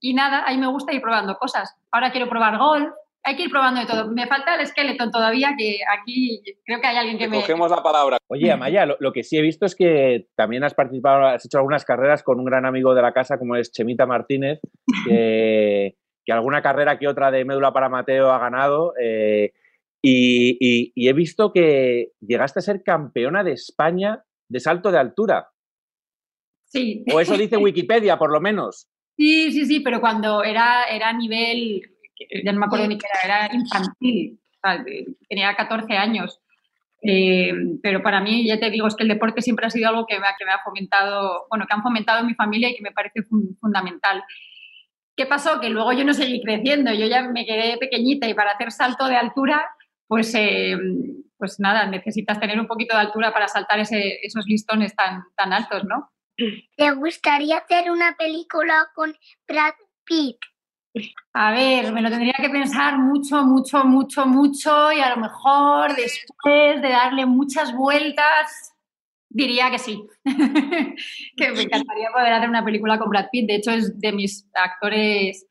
y 0.00 0.14
nada, 0.14 0.42
ahí 0.46 0.56
me 0.56 0.68
gusta 0.68 0.94
ir 0.94 1.02
probando 1.02 1.36
cosas. 1.36 1.76
Ahora 1.92 2.10
quiero 2.12 2.30
probar 2.30 2.56
golf, 2.56 2.88
hay 3.22 3.36
que 3.36 3.42
ir 3.42 3.50
probando 3.50 3.80
de 3.80 3.86
todo. 3.86 4.08
Me 4.10 4.26
falta 4.26 4.54
el 4.54 4.62
esqueleto 4.62 5.10
todavía, 5.10 5.50
que 5.58 5.80
aquí 5.98 6.42
creo 6.64 6.80
que 6.80 6.86
hay 6.86 6.96
alguien 6.96 7.18
que 7.18 7.24
Te 7.24 7.30
me... 7.30 7.40
cogemos 7.40 7.70
la 7.70 7.82
palabra. 7.82 8.16
Oye, 8.28 8.50
Amaya, 8.50 8.86
lo, 8.86 8.96
lo 9.00 9.12
que 9.12 9.22
sí 9.22 9.36
he 9.36 9.42
visto 9.42 9.66
es 9.66 9.74
que 9.74 10.28
también 10.34 10.64
has 10.64 10.72
participado, 10.72 11.26
has 11.26 11.44
hecho 11.44 11.58
algunas 11.58 11.84
carreras 11.84 12.22
con 12.22 12.38
un 12.38 12.46
gran 12.46 12.64
amigo 12.64 12.94
de 12.94 13.02
la 13.02 13.12
casa 13.12 13.38
como 13.38 13.56
es 13.56 13.70
Chemita 13.72 14.06
Martínez, 14.06 14.60
que, 15.06 15.96
que 16.24 16.32
alguna 16.32 16.62
carrera 16.62 16.98
que 16.98 17.08
otra 17.08 17.30
de 17.30 17.44
médula 17.44 17.72
para 17.74 17.90
Mateo 17.90 18.32
ha 18.32 18.38
ganado. 18.38 18.94
eh, 18.98 19.52
y, 20.02 20.56
y- 20.60 20.92
y 20.94 21.08
he 21.08 21.12
visto 21.12 21.52
que 21.52 22.12
llegaste 22.20 22.58
a 22.60 22.62
ser 22.62 22.82
campeona 22.82 23.44
de 23.44 23.52
España 23.52 24.22
de 24.48 24.60
salto 24.60 24.90
de 24.90 24.98
altura. 24.98 25.48
Sí. 26.64 27.04
O 27.12 27.20
eso 27.20 27.36
dice 27.36 27.56
Wikipedia, 27.56 28.18
por 28.18 28.30
lo 28.32 28.40
menos. 28.40 28.88
Sí, 29.16 29.52
sí, 29.52 29.66
sí, 29.66 29.80
pero 29.80 30.00
cuando 30.00 30.42
era, 30.42 30.84
era 30.84 31.08
a 31.10 31.12
nivel, 31.12 31.82
ya 32.44 32.52
no 32.52 32.60
me 32.60 32.66
acuerdo 32.66 32.86
ni 32.88 32.96
qué 32.96 33.06
era, 33.24 33.46
era 33.46 33.54
infantil, 33.54 34.40
o 34.40 34.58
sea, 34.68 34.82
de- 34.82 35.06
tenía 35.28 35.54
14 35.54 35.94
años. 35.96 36.40
Eh, 37.02 37.52
pero 37.82 38.02
para 38.02 38.20
mí, 38.20 38.46
ya 38.46 38.60
te 38.60 38.70
digo, 38.70 38.86
es 38.86 38.94
que 38.94 39.02
el 39.04 39.08
deporte 39.08 39.40
siempre 39.42 39.66
ha 39.66 39.70
sido 39.70 39.88
algo 39.88 40.06
que 40.06 40.18
me, 40.18 40.26
ha- 40.26 40.36
que 40.38 40.44
me 40.44 40.52
ha 40.52 40.60
fomentado, 40.62 41.46
bueno, 41.50 41.66
que 41.66 41.74
han 41.74 41.82
fomentado 41.82 42.20
en 42.20 42.26
mi 42.26 42.34
familia 42.34 42.70
y 42.70 42.76
que 42.76 42.82
me 42.82 42.92
parece 42.92 43.22
fun- 43.22 43.56
fundamental. 43.60 44.22
¿Qué 45.16 45.26
pasó? 45.26 45.60
Que 45.60 45.68
luego 45.70 45.92
yo 45.92 46.04
no 46.04 46.14
seguí 46.14 46.40
creciendo, 46.42 46.92
yo 46.94 47.06
ya 47.06 47.22
me 47.22 47.44
quedé 47.44 47.76
pequeñita 47.78 48.28
y 48.28 48.34
para 48.34 48.52
hacer 48.52 48.70
salto 48.70 49.06
de 49.06 49.16
altura, 49.16 49.66
pues, 50.10 50.34
eh, 50.34 50.76
pues 51.38 51.60
nada, 51.60 51.86
necesitas 51.86 52.40
tener 52.40 52.58
un 52.60 52.66
poquito 52.66 52.94
de 52.96 53.02
altura 53.02 53.32
para 53.32 53.46
saltar 53.46 53.78
ese- 53.78 54.18
esos 54.22 54.44
listones 54.46 54.94
tan, 54.96 55.22
tan 55.36 55.52
altos, 55.52 55.84
¿no? 55.84 56.10
¿Te 56.76 56.90
gustaría 56.92 57.58
hacer 57.58 57.90
una 57.92 58.16
película 58.18 58.88
con 58.94 59.14
Brad 59.46 59.74
Pitt? 60.04 60.36
A 61.32 61.52
ver, 61.52 61.92
me 61.92 62.02
lo 62.02 62.10
tendría 62.10 62.34
que 62.36 62.50
pensar 62.50 62.98
mucho, 62.98 63.42
mucho, 63.44 63.84
mucho, 63.84 64.26
mucho 64.26 64.90
y 64.92 64.98
a 65.00 65.14
lo 65.14 65.22
mejor 65.22 65.94
después 65.94 66.82
de 66.82 66.88
darle 66.88 67.24
muchas 67.24 67.72
vueltas 67.72 68.74
diría 69.28 69.70
que 69.70 69.78
sí. 69.78 70.02
que 70.24 71.52
me 71.52 71.62
encantaría 71.62 72.10
poder 72.12 72.32
hacer 72.32 72.48
una 72.48 72.64
película 72.64 72.98
con 72.98 73.10
Brad 73.10 73.28
Pitt. 73.30 73.46
De 73.46 73.54
hecho, 73.56 73.70
es 73.70 73.98
de 74.00 74.10
mis 74.12 74.48
actores 74.54 75.46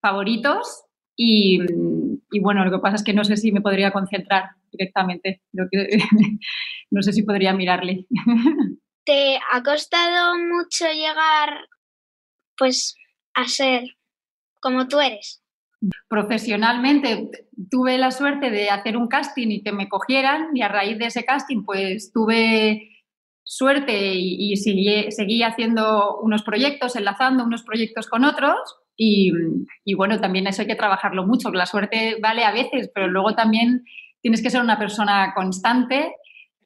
favoritos 0.00 0.84
y, 1.16 1.58
y 2.30 2.40
bueno, 2.40 2.64
lo 2.64 2.70
que 2.70 2.78
pasa 2.78 2.96
es 2.96 3.04
que 3.04 3.12
no 3.12 3.24
sé 3.24 3.36
si 3.36 3.52
me 3.52 3.60
podría 3.60 3.92
concentrar 3.92 4.50
directamente. 4.70 5.42
Creo 5.52 5.68
que 5.70 5.98
no 6.90 7.02
sé 7.02 7.12
si 7.12 7.22
podría 7.22 7.52
mirarle. 7.52 8.06
¿Te 9.04 9.38
ha 9.52 9.62
costado 9.62 10.36
mucho 10.38 10.86
llegar 10.92 11.68
pues 12.56 12.96
a 13.34 13.46
ser 13.48 13.84
como 14.60 14.86
tú 14.86 15.00
eres? 15.00 15.42
Profesionalmente 16.08 17.30
tuve 17.70 17.96
la 17.96 18.10
suerte 18.10 18.50
de 18.50 18.68
hacer 18.68 18.96
un 18.96 19.08
casting 19.08 19.48
y 19.48 19.62
que 19.62 19.72
me 19.72 19.88
cogieran 19.88 20.54
y 20.54 20.62
a 20.62 20.68
raíz 20.68 20.98
de 20.98 21.06
ese 21.06 21.24
casting 21.24 21.64
pues 21.64 22.12
tuve 22.12 22.99
suerte 23.50 24.14
y, 24.14 24.56
seguí, 24.56 25.10
seguí, 25.10 25.42
haciendo 25.42 26.18
unos 26.20 26.42
proyectos, 26.42 26.94
enlazando 26.94 27.44
unos 27.44 27.64
proyectos 27.64 28.06
con 28.06 28.24
otros 28.24 28.56
y, 28.96 29.32
y, 29.84 29.94
bueno, 29.94 30.20
también 30.20 30.46
eso 30.46 30.62
hay 30.62 30.68
que 30.68 30.76
trabajarlo 30.76 31.26
mucho, 31.26 31.50
la 31.50 31.66
suerte 31.66 32.18
vale 32.22 32.44
a 32.44 32.52
veces, 32.52 32.90
pero 32.94 33.08
luego 33.08 33.34
también 33.34 33.84
tienes 34.20 34.40
que 34.42 34.50
ser 34.50 34.60
una 34.60 34.78
persona 34.78 35.32
constante, 35.34 36.14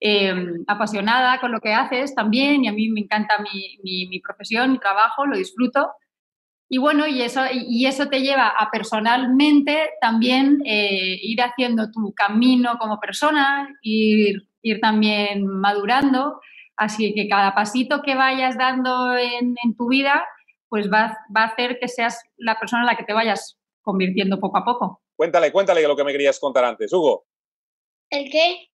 eh, 0.01 0.35
apasionada 0.67 1.41
con 1.41 1.53
lo 1.53 1.61
que 1.61 1.73
haces 1.73 2.15
también 2.15 2.65
y 2.65 2.69
a 2.69 2.73
mí 2.73 2.91
me 2.91 3.01
encanta 3.01 3.39
mi, 3.39 3.79
mi, 3.83 4.07
mi 4.09 4.21
profesión, 4.21 4.73
mi 4.73 4.79
trabajo, 4.79 5.25
lo 5.25 5.39
disfruto 5.39 5.93
y 6.69 6.79
bueno, 6.79 7.07
y 7.07 7.23
eso, 7.23 7.41
y 7.53 7.87
eso 7.87 8.09
te 8.09 8.21
lleva 8.21 8.49
a 8.49 8.71
personalmente 8.71 9.91
también 10.01 10.61
eh, 10.65 11.19
ir 11.23 11.41
haciendo 11.41 11.91
tu 11.91 12.13
camino 12.15 12.79
como 12.79 12.99
persona, 12.99 13.69
ir, 13.83 14.49
ir 14.63 14.81
también 14.81 15.47
madurando. 15.47 16.41
Así 16.77 17.15
que 17.15 17.29
cada 17.29 17.55
pasito 17.55 18.03
que 18.03 18.15
vayas 18.15 18.57
dando 18.59 19.17
en, 19.17 19.55
en 19.63 19.77
tu 19.77 19.89
vida, 19.89 20.27
pues 20.69 20.91
va, 20.91 21.19
va, 21.35 21.43
a 21.43 21.47
hacer 21.47 21.79
que 21.79 21.89
seas 21.89 22.21
la 22.37 22.59
persona 22.59 22.83
en 22.83 22.87
la 22.87 22.97
que 22.97 23.05
te 23.05 23.13
vayas 23.13 23.59
convirtiendo 23.83 24.41
poco 24.41 24.59
a 24.59 24.65
poco. 24.65 25.03
Cuéntale, 25.17 25.53
cuéntale 25.53 25.87
lo 25.87 25.97
que 25.97 26.05
me 26.05 26.13
querías 26.13 26.41
contar 26.41 26.65
antes, 26.65 26.93
Hugo. 26.93 27.27
¿El 28.11 28.31
qué? 28.31 28.69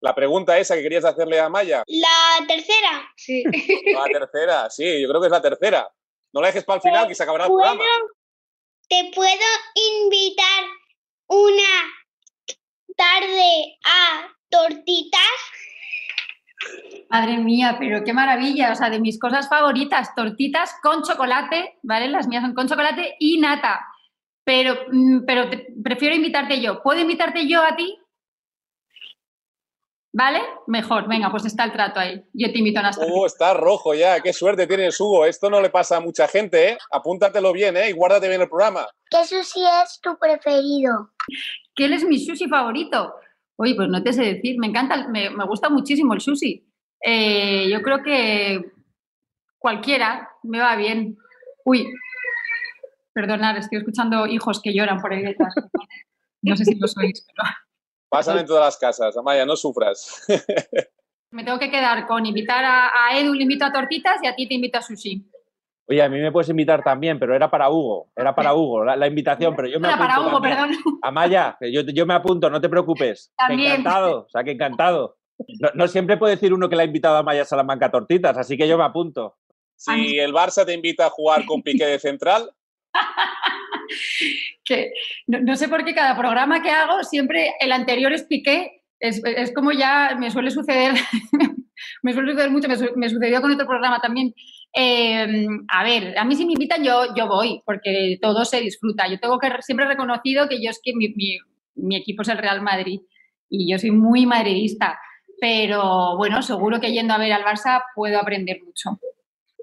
La 0.00 0.14
pregunta 0.14 0.58
esa 0.58 0.74
que 0.74 0.82
querías 0.82 1.04
hacerle 1.04 1.38
a 1.38 1.48
Maya. 1.48 1.84
La 1.86 2.46
tercera. 2.46 3.08
Sí. 3.16 3.44
La 3.94 4.04
tercera, 4.04 4.70
sí, 4.70 5.00
yo 5.00 5.08
creo 5.08 5.20
que 5.20 5.26
es 5.28 5.32
la 5.32 5.40
tercera. 5.40 5.88
No 6.32 6.40
la 6.40 6.48
dejes 6.48 6.64
para 6.64 6.76
el 6.76 6.82
final, 6.82 7.06
que 7.06 7.14
se 7.14 7.22
acabará 7.22 7.44
el 7.44 7.50
programa. 7.50 7.84
¿Te 8.88 9.10
puedo 9.14 9.46
invitar 10.02 10.64
una 11.28 11.92
tarde 12.96 13.78
a 13.84 14.28
tortitas? 14.48 15.20
Madre 17.10 17.38
mía, 17.38 17.76
pero 17.78 18.04
qué 18.04 18.12
maravilla, 18.12 18.72
o 18.72 18.74
sea, 18.74 18.88
de 18.88 19.00
mis 19.00 19.18
cosas 19.18 19.48
favoritas, 19.48 20.14
tortitas 20.14 20.74
con 20.82 21.02
chocolate, 21.02 21.78
¿vale? 21.82 22.08
Las 22.08 22.26
mías 22.26 22.42
son 22.42 22.54
con 22.54 22.68
chocolate 22.68 23.16
y 23.18 23.38
nata. 23.38 23.86
Pero, 24.44 24.74
pero 25.26 25.48
te, 25.50 25.66
prefiero 25.82 26.14
invitarte 26.14 26.60
yo. 26.60 26.82
¿Puedo 26.82 27.00
invitarte 27.00 27.46
yo 27.46 27.62
a 27.62 27.76
ti? 27.76 27.98
¿Vale? 30.14 30.40
Mejor, 30.66 31.08
venga, 31.08 31.30
pues 31.30 31.46
está 31.46 31.64
el 31.64 31.72
trato 31.72 31.98
ahí. 31.98 32.22
Yo 32.34 32.52
te 32.52 32.58
invito 32.58 32.80
a 32.80 32.82
unas 32.82 32.98
Oh, 32.98 33.24
está 33.24 33.54
rojo 33.54 33.94
ya, 33.94 34.20
qué 34.20 34.32
suerte 34.32 34.66
tienes, 34.66 35.00
Hugo. 35.00 35.24
Esto 35.24 35.48
no 35.48 35.60
le 35.60 35.70
pasa 35.70 35.96
a 35.96 36.00
mucha 36.00 36.28
gente, 36.28 36.70
¿eh? 36.70 36.78
Apúntatelo 36.90 37.50
bien, 37.52 37.78
¿eh? 37.78 37.88
Y 37.88 37.92
guárdate 37.92 38.28
bien 38.28 38.42
el 38.42 38.48
programa. 38.48 38.86
¿Qué 39.08 39.24
sushi 39.24 39.64
es 39.82 40.00
tu 40.02 40.18
preferido? 40.18 41.12
¿Qué 41.74 41.86
es 41.86 42.04
mi 42.04 42.18
sushi 42.18 42.46
favorito? 42.46 43.14
Oye, 43.62 43.76
pues 43.76 43.88
no 43.88 44.02
te 44.02 44.12
sé 44.12 44.24
decir, 44.24 44.58
me 44.58 44.66
encanta, 44.66 45.06
me, 45.06 45.30
me 45.30 45.44
gusta 45.44 45.70
muchísimo 45.70 46.14
el 46.14 46.20
sushi. 46.20 46.66
Eh, 47.00 47.68
yo 47.70 47.80
creo 47.80 48.02
que 48.02 48.72
cualquiera 49.56 50.30
me 50.42 50.58
va 50.58 50.74
bien. 50.74 51.16
Uy, 51.64 51.86
perdonad, 53.12 53.56
estoy 53.58 53.78
escuchando 53.78 54.26
hijos 54.26 54.60
que 54.60 54.74
lloran 54.74 55.00
por 55.00 55.12
ahí 55.12 55.22
detrás. 55.22 55.54
No 56.44 56.56
sé 56.56 56.64
si 56.64 56.74
lo 56.74 56.88
sois, 56.88 57.24
pero... 57.24 57.48
Pasan 58.08 58.38
en 58.38 58.46
todas 58.46 58.64
las 58.64 58.76
casas, 58.76 59.16
Amaya, 59.16 59.46
no 59.46 59.54
sufras. 59.54 60.26
Me 61.30 61.44
tengo 61.44 61.60
que 61.60 61.70
quedar 61.70 62.04
con 62.08 62.26
invitar 62.26 62.64
a, 62.64 62.88
a, 62.88 63.16
Edu, 63.16 63.32
le 63.32 63.44
invito 63.44 63.64
a 63.64 63.70
tortitas 63.70 64.20
y 64.24 64.26
a 64.26 64.34
ti 64.34 64.48
te 64.48 64.54
invito 64.54 64.76
a 64.76 64.82
sushi. 64.82 65.24
Oye, 65.92 66.00
a 66.00 66.08
mí 66.08 66.18
me 66.18 66.32
puedes 66.32 66.48
invitar 66.48 66.82
también, 66.82 67.18
pero 67.18 67.36
era 67.36 67.50
para 67.50 67.68
Hugo, 67.68 68.10
era 68.16 68.34
para 68.34 68.54
Hugo 68.54 68.82
la, 68.82 68.96
la 68.96 69.06
invitación, 69.06 69.54
pero 69.54 69.68
yo 69.68 69.78
me 69.78 69.88
Era 69.88 69.96
apunto 69.96 70.08
para 70.08 70.20
Hugo, 70.22 70.40
también. 70.40 70.56
perdón. 70.56 70.98
Amaya, 71.02 71.58
yo, 71.60 71.82
yo 71.82 72.06
me 72.06 72.14
apunto, 72.14 72.48
no 72.48 72.62
te 72.62 72.70
preocupes. 72.70 73.30
También. 73.36 73.72
Encantado, 73.72 74.20
o 74.20 74.28
sea, 74.30 74.42
que 74.42 74.52
encantado. 74.52 75.18
No, 75.60 75.68
no 75.74 75.88
siempre 75.88 76.16
puede 76.16 76.36
decir 76.36 76.54
uno 76.54 76.70
que 76.70 76.76
le 76.76 76.82
ha 76.82 76.86
invitado 76.86 77.18
a 77.18 77.22
Maya 77.22 77.44
Salamanca 77.44 77.86
a 77.86 77.90
tortitas, 77.90 78.38
así 78.38 78.56
que 78.56 78.66
yo 78.66 78.78
me 78.78 78.84
apunto. 78.84 79.36
Si 79.76 80.18
el 80.18 80.32
Barça 80.32 80.64
te 80.64 80.72
invita 80.72 81.04
a 81.04 81.10
jugar 81.10 81.44
con 81.44 81.60
Piqué 81.62 81.84
de 81.84 81.98
central, 81.98 82.50
que 84.64 84.92
no, 85.26 85.40
no, 85.40 85.56
sé 85.56 85.68
por 85.68 85.84
qué 85.84 85.94
cada 85.94 86.16
programa 86.16 86.62
que 86.62 86.70
hago 86.70 87.04
siempre 87.04 87.52
el 87.60 87.70
anterior 87.70 88.14
es 88.14 88.22
Piqué. 88.22 88.82
Es, 88.98 89.20
es 89.24 89.52
como 89.52 89.72
ya 89.72 90.16
me 90.18 90.30
suele 90.30 90.50
suceder, 90.50 90.94
me 92.02 92.12
suele 92.12 92.32
suceder 92.32 92.50
mucho, 92.50 92.68
me, 92.68 92.76
su, 92.76 92.86
me, 92.96 93.08
sucedió 93.08 93.40
con 93.40 93.52
otro 93.52 93.66
programa 93.66 94.00
también. 94.00 94.34
Eh, 94.74 95.46
a 95.68 95.84
ver, 95.84 96.18
a 96.18 96.24
mí 96.24 96.34
si 96.34 96.46
me 96.46 96.52
invitan 96.52 96.82
yo, 96.82 97.14
yo 97.14 97.28
voy, 97.28 97.62
porque 97.64 98.18
todo 98.20 98.44
se 98.44 98.60
disfruta. 98.60 99.08
Yo 99.08 99.18
tengo 99.18 99.38
que 99.38 99.50
siempre 99.60 99.86
reconocido 99.86 100.48
que 100.48 100.62
yo 100.62 100.70
es 100.70 100.80
que 100.82 100.94
mi, 100.94 101.08
mi, 101.14 101.38
mi 101.74 101.96
equipo 101.96 102.22
es 102.22 102.28
el 102.28 102.38
Real 102.38 102.62
Madrid 102.62 103.00
y 103.48 103.70
yo 103.70 103.78
soy 103.78 103.90
muy 103.90 104.24
madridista, 104.24 104.98
pero 105.40 106.16
bueno, 106.16 106.42
seguro 106.42 106.80
que 106.80 106.92
yendo 106.92 107.12
a 107.14 107.18
ver 107.18 107.32
al 107.32 107.44
Barça 107.44 107.82
puedo 107.94 108.18
aprender 108.18 108.62
mucho. 108.64 108.98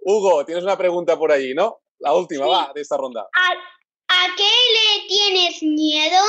Hugo, 0.01 0.45
tienes 0.45 0.63
una 0.63 0.77
pregunta 0.77 1.17
por 1.17 1.31
allí, 1.31 1.53
¿no? 1.53 1.79
La 1.99 2.13
última, 2.13 2.45
sí. 2.45 2.51
va, 2.51 2.71
de 2.73 2.81
esta 2.81 2.97
ronda. 2.97 3.21
¿A, 3.21 3.51
¿A, 3.51 4.35
qué 4.37 4.43
le 4.43 5.07
tienes 5.07 5.63
miedo? 5.63 6.21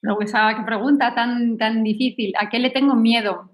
Pero 0.00 0.20
esa 0.20 0.54
qué 0.56 0.62
pregunta 0.64 1.14
tan, 1.14 1.56
tan 1.56 1.82
difícil. 1.82 2.32
¿A 2.38 2.48
qué 2.48 2.58
le 2.58 2.70
tengo 2.70 2.94
miedo? 2.94 3.49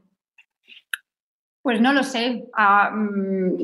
Pues 1.66 1.80
no 1.80 1.92
lo 1.92 2.04
sé. 2.04 2.44
A, 2.52 2.92
um, 2.94 3.58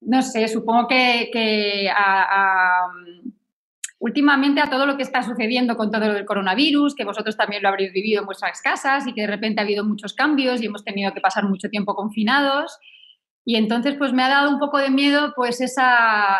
no 0.00 0.22
sé, 0.22 0.48
supongo 0.48 0.88
que, 0.88 1.28
que 1.30 1.90
a, 1.94 2.86
últimamente 3.98 4.62
a 4.62 4.70
todo 4.70 4.86
lo 4.86 4.96
que 4.96 5.02
está 5.02 5.22
sucediendo 5.22 5.76
con 5.76 5.90
todo 5.90 6.06
lo 6.06 6.14
del 6.14 6.24
coronavirus, 6.24 6.94
que 6.94 7.04
vosotros 7.04 7.36
también 7.36 7.62
lo 7.62 7.68
habréis 7.68 7.92
vivido 7.92 8.20
en 8.20 8.24
vuestras 8.24 8.62
casas 8.62 9.06
y 9.06 9.12
que 9.12 9.20
de 9.20 9.26
repente 9.26 9.60
ha 9.60 9.64
habido 9.64 9.84
muchos 9.84 10.14
cambios 10.14 10.62
y 10.62 10.64
hemos 10.64 10.82
tenido 10.82 11.12
que 11.12 11.20
pasar 11.20 11.44
mucho 11.46 11.68
tiempo 11.68 11.94
confinados. 11.94 12.78
Y 13.44 13.56
entonces, 13.56 13.94
pues 13.98 14.14
me 14.14 14.22
ha 14.22 14.30
dado 14.30 14.48
un 14.48 14.58
poco 14.58 14.78
de 14.78 14.88
miedo, 14.88 15.34
pues 15.36 15.60
esa, 15.60 16.38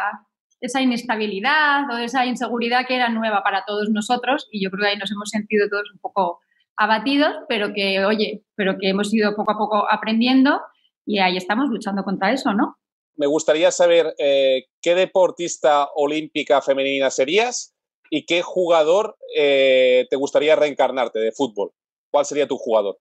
esa 0.62 0.80
inestabilidad 0.80 1.90
o 1.90 1.98
esa 1.98 2.24
inseguridad 2.24 2.86
que 2.86 2.96
era 2.96 3.10
nueva 3.10 3.42
para 3.42 3.66
todos 3.66 3.90
nosotros. 3.90 4.48
Y 4.50 4.64
yo 4.64 4.70
creo 4.70 4.84
que 4.84 4.92
ahí 4.92 4.96
nos 4.96 5.12
hemos 5.12 5.28
sentido 5.28 5.68
todos 5.68 5.90
un 5.92 5.98
poco 5.98 6.40
abatidos, 6.78 7.34
pero 7.48 7.74
que, 7.74 8.04
oye, 8.04 8.44
pero 8.54 8.78
que 8.78 8.88
hemos 8.88 9.12
ido 9.12 9.34
poco 9.34 9.50
a 9.50 9.58
poco 9.58 9.86
aprendiendo 9.90 10.60
y 11.04 11.18
ahí 11.18 11.36
estamos 11.36 11.68
luchando 11.68 12.04
contra 12.04 12.32
eso, 12.32 12.54
¿no? 12.54 12.78
Me 13.16 13.26
gustaría 13.26 13.72
saber 13.72 14.14
eh, 14.18 14.66
qué 14.80 14.94
deportista 14.94 15.88
olímpica 15.96 16.62
femenina 16.62 17.10
serías 17.10 17.74
y 18.10 18.24
qué 18.26 18.42
jugador 18.42 19.16
eh, 19.36 20.06
te 20.08 20.16
gustaría 20.16 20.54
reencarnarte 20.54 21.18
de 21.18 21.32
fútbol. 21.32 21.72
¿Cuál 22.10 22.24
sería 22.24 22.46
tu 22.46 22.56
jugador? 22.56 22.96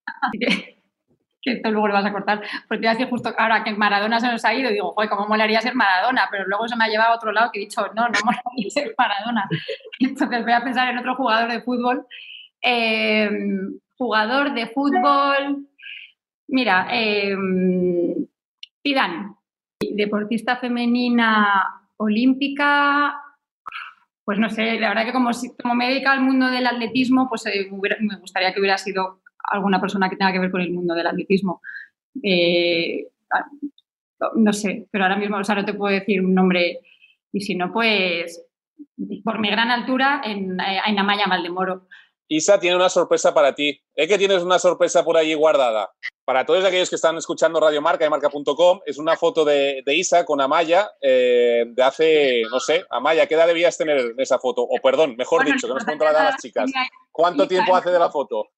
que 1.44 1.52
esto 1.52 1.70
luego 1.70 1.88
lo 1.88 1.94
vas 1.94 2.06
a 2.06 2.12
cortar, 2.12 2.42
porque 2.68 2.82
voy 2.82 2.88
a 2.88 2.92
decir 2.92 3.10
justo 3.10 3.32
ahora 3.38 3.64
que 3.64 3.72
Maradona 3.72 4.20
se 4.20 4.28
nos 4.28 4.44
ha 4.44 4.54
ido, 4.56 4.72
digo, 4.72 4.92
joder, 4.94 5.10
¿cómo 5.10 5.28
molaría 5.28 5.62
ser 5.62 5.76
Maradona? 5.76 6.28
Pero 6.32 6.46
luego 6.48 6.68
se 6.68 6.76
me 6.76 6.86
ha 6.86 6.90
llevado 6.90 7.14
a 7.14 7.16
otro 7.16 7.32
lado 7.32 7.52
que 7.54 7.60
he 7.60 7.66
dicho, 7.66 7.82
no, 7.96 8.10
no 8.10 8.20
molaría 8.26 8.70
ser 8.70 8.96
Maradona. 8.98 9.48
Entonces 10.00 10.44
voy 10.44 10.54
a 10.54 10.64
pensar 10.64 10.90
en 10.90 10.98
otro 10.98 11.16
jugador 11.16 11.52
de 11.52 11.62
fútbol. 11.62 12.06
Eh, 12.62 13.30
jugador 13.98 14.54
de 14.54 14.68
fútbol, 14.68 15.68
mira, 16.48 16.88
eh, 16.92 17.36
deportista 19.80 20.58
femenina 20.58 21.82
olímpica, 21.98 23.22
pues 24.24 24.40
no 24.40 24.50
sé, 24.50 24.80
la 24.80 24.90
verdad 24.90 25.06
que 25.06 25.14
como, 25.14 25.32
como 25.62 25.76
me 25.76 25.90
dedico 25.90 26.10
al 26.10 26.22
mundo 26.22 26.48
del 26.48 26.68
atletismo, 26.68 27.28
pues 27.30 27.46
eh, 27.48 27.70
me 28.02 28.18
gustaría 28.18 28.54
que 28.54 28.60
hubiera 28.60 28.78
sido 28.78 29.22
alguna 29.52 29.80
persona 29.80 30.10
que 30.10 30.18
tenga 30.18 30.32
que 30.32 30.40
ver 30.40 30.52
con 30.52 30.62
el 30.62 30.74
mundo 30.74 30.94
del 30.94 31.08
atletismo. 31.08 31.62
Eh, 32.22 33.08
no 34.36 34.54
sé, 34.54 34.88
pero 34.92 35.06
ahora 35.06 35.18
mismo 35.18 35.38
o 35.38 35.44
sea, 35.44 35.56
no 35.56 35.66
te 35.66 35.74
puedo 35.74 35.94
decir 35.94 36.22
un 36.22 36.34
nombre. 36.34 36.80
Y 37.32 37.42
si 37.42 37.56
no, 37.56 37.72
pues 37.72 38.44
por 39.24 39.40
mi 39.40 39.50
gran 39.50 39.72
altura, 39.72 40.22
en, 40.24 40.58
en 40.60 41.00
Amaya 41.00 41.28
Maldemoro. 41.28 41.88
Isa 42.28 42.60
tiene 42.60 42.76
una 42.76 42.90
sorpresa 42.90 43.34
para 43.34 43.56
ti. 43.56 43.80
Es 43.96 44.08
que 44.08 44.18
tienes 44.18 44.44
una 44.44 44.60
sorpresa 44.60 45.04
por 45.04 45.18
ahí 45.18 45.34
guardada. 45.34 45.92
Para 46.26 46.46
todos 46.46 46.66
aquellos 46.66 46.90
que 46.90 46.96
están 46.96 47.16
escuchando 47.18 47.60
Radio 47.60 47.82
Marca 47.82 48.06
y 48.06 48.10
marca.com, 48.10 48.82
es 48.86 48.98
una 48.98 49.16
foto 49.16 49.46
de, 49.46 49.82
de 49.86 49.96
Isa 49.96 50.26
con 50.26 50.42
Amaya 50.42 50.90
eh, 51.02 51.66
de 51.68 51.84
hace, 51.84 52.42
no 52.52 52.60
sé, 52.60 52.84
Amaya, 52.90 53.28
¿qué 53.28 53.36
edad 53.36 53.48
debías 53.48 53.78
tener 53.78 53.98
en 53.98 54.20
esa 54.20 54.38
foto? 54.38 54.64
O 54.64 54.78
perdón, 54.84 55.16
mejor 55.16 55.44
bueno, 55.44 55.54
dicho, 55.54 55.68
que 55.68 55.74
nos 55.74 55.86
cuentan 55.86 56.14
las 56.14 56.42
chicas. 56.42 56.70
¿Cuánto 57.12 57.48
tiempo 57.48 57.76
hace 57.76 57.92
de 57.92 58.00
la 58.00 58.10
foto? 58.10 58.50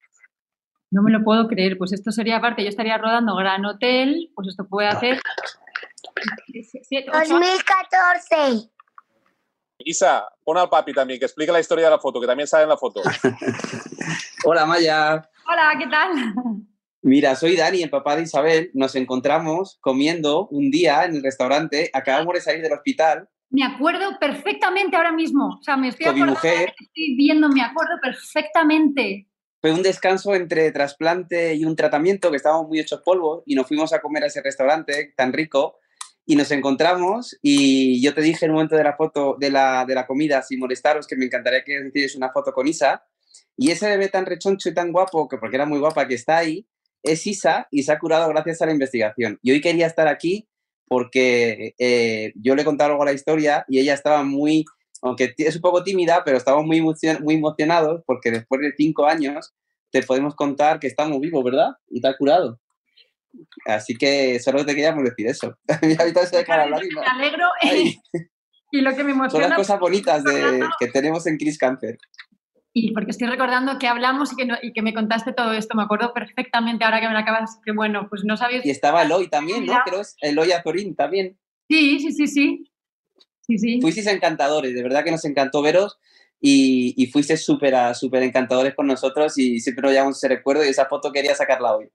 No 0.90 1.02
me 1.02 1.12
lo 1.12 1.22
puedo 1.22 1.46
creer. 1.46 1.78
Pues 1.78 1.92
esto 1.92 2.10
sería 2.10 2.38
aparte, 2.38 2.64
yo 2.64 2.68
estaría 2.68 2.98
rodando 2.98 3.36
Gran 3.36 3.64
Hotel, 3.64 4.32
pues 4.34 4.48
esto 4.48 4.66
puede 4.68 4.88
hacer. 4.88 5.20
2014. 7.12 8.70
Isa, 9.84 10.26
pon 10.44 10.58
al 10.58 10.68
papi 10.68 10.92
también, 10.92 11.18
que 11.18 11.26
explique 11.26 11.52
la 11.52 11.60
historia 11.60 11.86
de 11.86 11.90
la 11.90 11.98
foto, 11.98 12.20
que 12.20 12.26
también 12.26 12.46
sale 12.46 12.64
en 12.64 12.68
la 12.68 12.76
foto. 12.76 13.02
Hola 14.44 14.66
Maya. 14.66 15.28
Hola, 15.46 15.74
¿qué 15.78 15.86
tal? 15.86 16.10
Mira, 17.02 17.34
soy 17.34 17.56
Dani, 17.56 17.82
el 17.82 17.90
papá 17.90 18.16
de 18.16 18.22
Isabel. 18.22 18.70
Nos 18.74 18.94
encontramos 18.94 19.78
comiendo 19.80 20.48
un 20.48 20.70
día 20.70 21.04
en 21.04 21.16
el 21.16 21.22
restaurante. 21.22 21.90
Acabamos 21.92 22.34
de 22.34 22.40
salir 22.40 22.62
del 22.62 22.72
hospital. 22.72 23.28
Me 23.48 23.64
acuerdo 23.64 24.18
perfectamente 24.20 24.96
ahora 24.96 25.12
mismo. 25.12 25.58
O 25.60 25.62
sea, 25.62 25.76
me 25.76 25.88
estoy 25.88 26.06
acordando, 26.06 26.34
mujer. 26.34 26.74
estoy 26.78 27.16
viendo, 27.16 27.48
me 27.48 27.62
acuerdo 27.62 27.94
perfectamente. 28.02 29.26
Fue 29.60 29.72
un 29.72 29.82
descanso 29.82 30.34
entre 30.34 30.70
trasplante 30.72 31.54
y 31.54 31.64
un 31.64 31.74
tratamiento 31.74 32.30
que 32.30 32.36
estábamos 32.36 32.68
muy 32.68 32.80
hechos 32.80 33.02
polvo 33.02 33.42
y 33.46 33.54
nos 33.54 33.66
fuimos 33.66 33.92
a 33.92 34.00
comer 34.00 34.24
a 34.24 34.26
ese 34.26 34.42
restaurante 34.42 35.12
tan 35.16 35.32
rico 35.32 35.78
y 36.30 36.36
nos 36.36 36.52
encontramos 36.52 37.36
y 37.42 38.00
yo 38.00 38.14
te 38.14 38.22
dije 38.22 38.44
en 38.44 38.52
un 38.52 38.58
momento 38.58 38.76
de 38.76 38.84
la 38.84 38.94
foto 38.94 39.36
de 39.40 39.50
la, 39.50 39.84
de 39.84 39.96
la 39.96 40.06
comida 40.06 40.40
sin 40.42 40.60
molestaros 40.60 41.08
que 41.08 41.16
me 41.16 41.24
encantaría 41.24 41.64
que 41.64 41.88
hicierais 41.88 42.14
una 42.14 42.30
foto 42.30 42.52
con 42.52 42.68
Isa 42.68 43.02
y 43.56 43.72
ese 43.72 43.88
bebé 43.88 44.10
tan 44.10 44.26
rechoncho 44.26 44.68
y 44.68 44.74
tan 44.74 44.92
guapo 44.92 45.26
que 45.26 45.38
porque 45.38 45.56
era 45.56 45.66
muy 45.66 45.80
guapa 45.80 46.06
que 46.06 46.14
está 46.14 46.38
ahí 46.38 46.68
es 47.02 47.26
Isa 47.26 47.66
y 47.72 47.82
se 47.82 47.90
ha 47.90 47.98
curado 47.98 48.28
gracias 48.28 48.62
a 48.62 48.66
la 48.66 48.72
investigación 48.72 49.40
y 49.42 49.50
hoy 49.50 49.60
quería 49.60 49.88
estar 49.88 50.06
aquí 50.06 50.48
porque 50.86 51.74
eh, 51.80 52.32
yo 52.36 52.54
le 52.54 52.62
he 52.62 52.64
contado 52.64 52.92
algo 52.92 53.04
la 53.04 53.12
historia 53.12 53.64
y 53.66 53.80
ella 53.80 53.94
estaba 53.94 54.22
muy 54.22 54.64
aunque 55.02 55.34
es 55.36 55.56
un 55.56 55.62
poco 55.62 55.82
tímida, 55.82 56.22
pero 56.24 56.36
estamos 56.36 56.64
muy, 56.64 56.80
muy 56.80 57.34
emocionados 57.34 58.02
porque 58.06 58.30
después 58.30 58.60
de 58.60 58.72
cinco 58.76 59.06
años 59.06 59.52
te 59.90 60.02
podemos 60.04 60.36
contar 60.36 60.78
que 60.78 60.86
estamos 60.86 61.18
vivos, 61.20 61.42
¿verdad? 61.42 61.70
Y 61.88 62.00
te 62.00 62.16
curado. 62.16 62.60
Así 63.66 63.94
que 63.96 64.38
solo 64.40 64.64
te 64.64 64.74
queríamos 64.74 65.04
decir 65.04 65.26
eso. 65.26 65.56
Mi 65.82 65.88
deja 65.88 66.04
de 66.04 66.52
hablar 66.52 66.84
y 66.84 66.94
Me 66.94 67.00
alegro 67.06 67.46
Ay, 67.62 67.96
y 68.72 68.80
lo 68.80 68.94
que 68.94 69.04
me 69.04 69.12
son 69.12 69.18
las 69.22 69.32
emociona 69.34 69.56
cosas 69.56 69.80
bonitas 69.80 70.24
de, 70.24 70.66
que 70.78 70.88
tenemos 70.88 71.26
en 71.26 71.36
Chris 71.36 71.58
Cancer. 71.58 71.98
y 72.72 72.92
porque 72.92 73.10
estoy 73.10 73.28
recordando 73.28 73.78
que 73.78 73.88
hablamos 73.88 74.32
y 74.32 74.36
que, 74.36 74.46
no- 74.46 74.58
y 74.62 74.72
que 74.72 74.82
me 74.82 74.94
contaste 74.94 75.32
todo 75.32 75.52
esto. 75.52 75.76
Me 75.76 75.82
acuerdo 75.82 76.12
perfectamente 76.14 76.84
ahora 76.84 77.00
que 77.00 77.06
me 77.08 77.12
lo 77.14 77.18
acabas. 77.20 77.58
Que 77.64 77.72
bueno, 77.72 78.06
pues 78.08 78.22
no 78.24 78.36
sabías. 78.36 78.64
Y 78.64 78.70
estaba 78.70 79.02
Eloy 79.02 79.28
también, 79.28 79.66
¿no? 79.66 79.78
Creo 79.84 80.00
es 80.00 80.16
Eloy 80.20 80.52
Azorín 80.52 80.94
también. 80.96 81.38
Sí, 81.68 81.98
sí, 82.00 82.12
sí, 82.12 82.26
sí. 82.26 82.72
Sí, 83.42 83.58
sí. 83.58 83.80
Fuisteis 83.80 84.06
encantadores, 84.06 84.74
de 84.74 84.82
verdad 84.82 85.02
que 85.02 85.10
nos 85.10 85.24
encantó 85.24 85.60
veros 85.62 85.98
y, 86.40 86.94
y 86.96 87.06
fuisteis 87.08 87.44
súper 87.44 87.74
encantadores 88.22 88.74
con 88.76 88.86
nosotros 88.86 89.36
y 89.38 89.58
siempre 89.58 89.82
nos 89.82 89.92
llevamos 89.92 90.16
ese 90.18 90.28
recuerdo 90.28 90.64
y 90.64 90.68
esa 90.68 90.86
foto 90.86 91.10
quería 91.10 91.34
sacarla 91.34 91.74
hoy. 91.74 91.88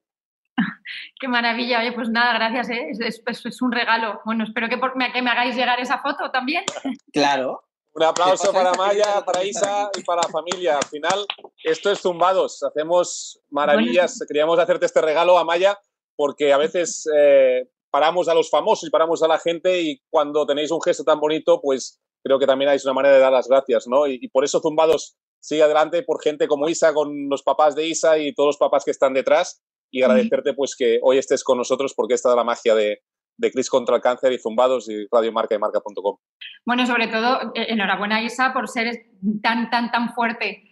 Qué 1.20 1.28
maravilla. 1.28 1.80
Oye, 1.80 1.92
pues 1.94 2.10
nada, 2.10 2.34
gracias. 2.34 2.70
¿eh? 2.70 2.88
Es, 2.92 3.00
es- 3.00 3.22
es- 3.26 3.46
es 3.46 3.62
un 3.62 3.72
regalo. 3.72 4.22
Bueno, 4.26 4.44
espero 4.44 4.70
que, 4.70 4.78
por- 4.78 4.96
me, 4.96 5.12
que 5.12 5.22
me 5.22 5.30
hagáis 5.32 5.56
llegar 5.56 5.80
esa 5.80 6.00
foto 6.00 6.32
también. 6.32 6.64
Claro, 7.14 7.64
Un 7.94 8.04
aplauso 8.04 8.52
¿Qué 8.52 8.58
pasa, 8.58 8.72
para? 8.74 8.88
Maya, 8.88 9.24
para 9.26 9.44
Isa 9.44 9.90
y 9.98 10.04
para 10.04 10.22
la 10.24 10.28
familia. 10.30 10.78
Al 10.78 10.86
final, 10.86 11.26
esto 11.64 11.92
es 11.92 12.00
Zumbados. 12.02 12.62
Hacemos 12.64 13.40
maravillas. 13.50 14.20
Queríamos 14.28 14.60
hacerte 14.60 14.86
este 14.86 15.02
regalo 15.02 15.38
a 15.38 15.46
Maya 15.46 15.78
porque 16.18 16.52
a 16.54 16.58
veces 16.58 17.08
eh, 17.16 17.68
paramos 17.90 18.28
a 18.28 18.34
los 18.34 18.50
famosos 18.50 18.88
y 18.88 18.92
paramos 18.92 19.24
a 19.24 19.28
la 19.28 19.40
gente 19.40 19.82
y 19.82 20.02
cuando 20.10 20.46
tenéis 20.46 20.72
un 20.72 20.82
gesto 20.82 21.04
tan 21.04 21.20
bonito, 21.20 21.60
pues 21.62 22.00
creo 22.24 22.40
que 22.40 22.46
también 22.48 22.70
hay 22.70 22.80
una 22.84 22.94
manera 22.94 23.16
de 23.16 23.22
dar 23.22 23.32
las 23.32 23.48
gracias, 23.48 23.88
¿no? 23.88 24.08
Y, 24.08 24.20
y 24.22 24.28
por 24.30 24.44
eso 24.44 24.60
Zumbados 24.60 25.16
sigue 25.40 25.64
adelante 25.64 26.04
por 26.04 26.22
gente 26.22 26.48
como 26.48 26.68
Isa, 26.68 26.94
con 26.94 27.30
los 27.30 27.44
papás 27.44 27.76
de 27.76 27.86
Isa 27.88 28.18
y 28.18 28.34
todos 28.34 28.48
los 28.48 28.58
papás 28.58 28.84
que 28.84 28.92
están 28.92 29.14
detrás 29.14 29.62
y 29.96 30.04
agradecerte 30.04 30.54
pues 30.54 30.76
que 30.76 31.00
hoy 31.02 31.18
estés 31.18 31.42
con 31.42 31.58
nosotros 31.58 31.94
porque 31.96 32.16
esta 32.16 32.30
es 32.30 32.36
la 32.36 32.44
magia 32.44 32.76
de, 32.76 33.00
de 33.38 33.52
Cris 33.52 33.70
contra 33.70 33.96
el 33.96 34.02
cáncer 34.02 34.34
y 34.34 34.38
Zumbados 34.38 34.90
y 34.90 35.08
Radio 35.10 35.32
Marca 35.32 35.56
y 35.56 35.58
Marca.com. 35.58 36.18
Bueno, 36.66 36.86
sobre 36.86 37.08
todo, 37.08 37.54
eh, 37.56 37.68
enhorabuena 37.70 38.22
Isa 38.22 38.52
por 38.52 38.68
ser 38.68 39.06
tan, 39.42 39.70
tan, 39.70 39.92
tan 39.92 40.14
fuerte 40.14 40.64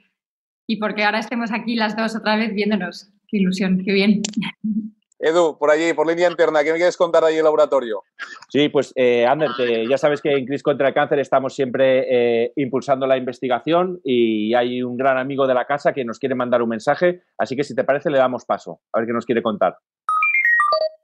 y 0.68 0.76
porque 0.76 1.06
ahora 1.06 1.20
estemos 1.20 1.54
aquí 1.54 1.76
las 1.76 1.96
dos 1.96 2.18
otra 2.18 2.36
vez 2.36 2.54
viéndonos. 2.54 3.14
Qué 3.30 3.38
ilusión, 3.38 3.82
qué 3.86 3.94
bien. 3.94 4.22
Edu, 5.24 5.58
por 5.58 5.72
allí, 5.72 5.94
por 5.94 6.06
línea 6.06 6.30
interna, 6.30 6.66
¿qué 6.66 6.74
me 6.74 6.78
quieres 6.78 6.98
contar 6.98 7.24
ahí 7.24 7.36
en 7.36 7.40
el 7.40 7.46
laboratorio? 7.46 8.04
Sí, 8.50 8.68
pues 8.68 8.92
eh, 8.98 9.26
Ander, 9.26 9.52
que 9.56 9.88
ya 9.88 9.98
sabes 9.98 10.22
que 10.22 10.34
en 10.34 10.46
Cris 10.46 10.62
contra 10.62 10.90
el 10.90 10.94
Cáncer 10.94 11.18
estamos 11.20 11.56
siempre 11.56 12.44
eh, 12.44 12.52
impulsando 12.58 13.08
la 13.08 13.16
investigación 13.16 14.02
y 14.04 14.54
hay 14.54 14.84
un 14.84 14.98
gran 14.98 15.18
amigo 15.18 15.48
de 15.48 15.54
la 15.54 15.64
casa 15.64 15.94
que 15.94 16.04
nos 16.04 16.20
quiere 16.20 16.36
mandar 16.36 16.62
un 16.62 16.68
mensaje, 16.68 17.22
así 17.38 17.56
que 17.56 17.64
si 17.64 17.74
te 17.74 17.86
parece 17.86 18.10
le 18.10 18.18
damos 18.18 18.44
paso, 18.44 18.82
a 18.92 19.00
ver 19.00 19.08
qué 19.08 19.14
nos 19.14 19.26
quiere 19.26 19.42
contar. 19.42 19.78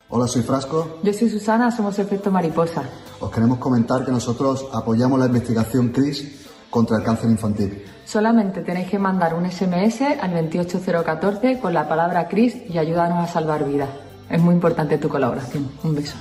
Hola, 0.09 0.27
soy 0.27 0.41
Frasco. 0.41 0.99
Yo 1.01 1.13
soy 1.13 1.29
Susana, 1.29 1.71
somos 1.71 1.97
Efecto 1.97 2.29
Mariposa. 2.29 2.83
Os 3.21 3.31
queremos 3.31 3.59
comentar 3.59 4.03
que 4.03 4.11
nosotros 4.11 4.67
apoyamos 4.73 5.17
la 5.17 5.27
investigación 5.27 5.93
CRIS 5.93 6.67
contra 6.69 6.97
el 6.97 7.03
cáncer 7.03 7.29
infantil. 7.29 7.85
Solamente 8.03 8.63
tenéis 8.63 8.89
que 8.89 8.99
mandar 8.99 9.33
un 9.33 9.49
SMS 9.49 10.01
al 10.19 10.33
28014 10.33 11.59
con 11.61 11.73
la 11.73 11.87
palabra 11.87 12.27
Cris 12.27 12.69
y 12.69 12.77
ayúdanos 12.77 13.23
a 13.23 13.27
salvar 13.31 13.65
vidas. 13.65 14.08
Es 14.29 14.41
muy 14.41 14.53
importante 14.53 14.97
tu 14.97 15.09
colaboración. 15.09 15.71
Un 15.83 15.95
beso. 15.95 16.17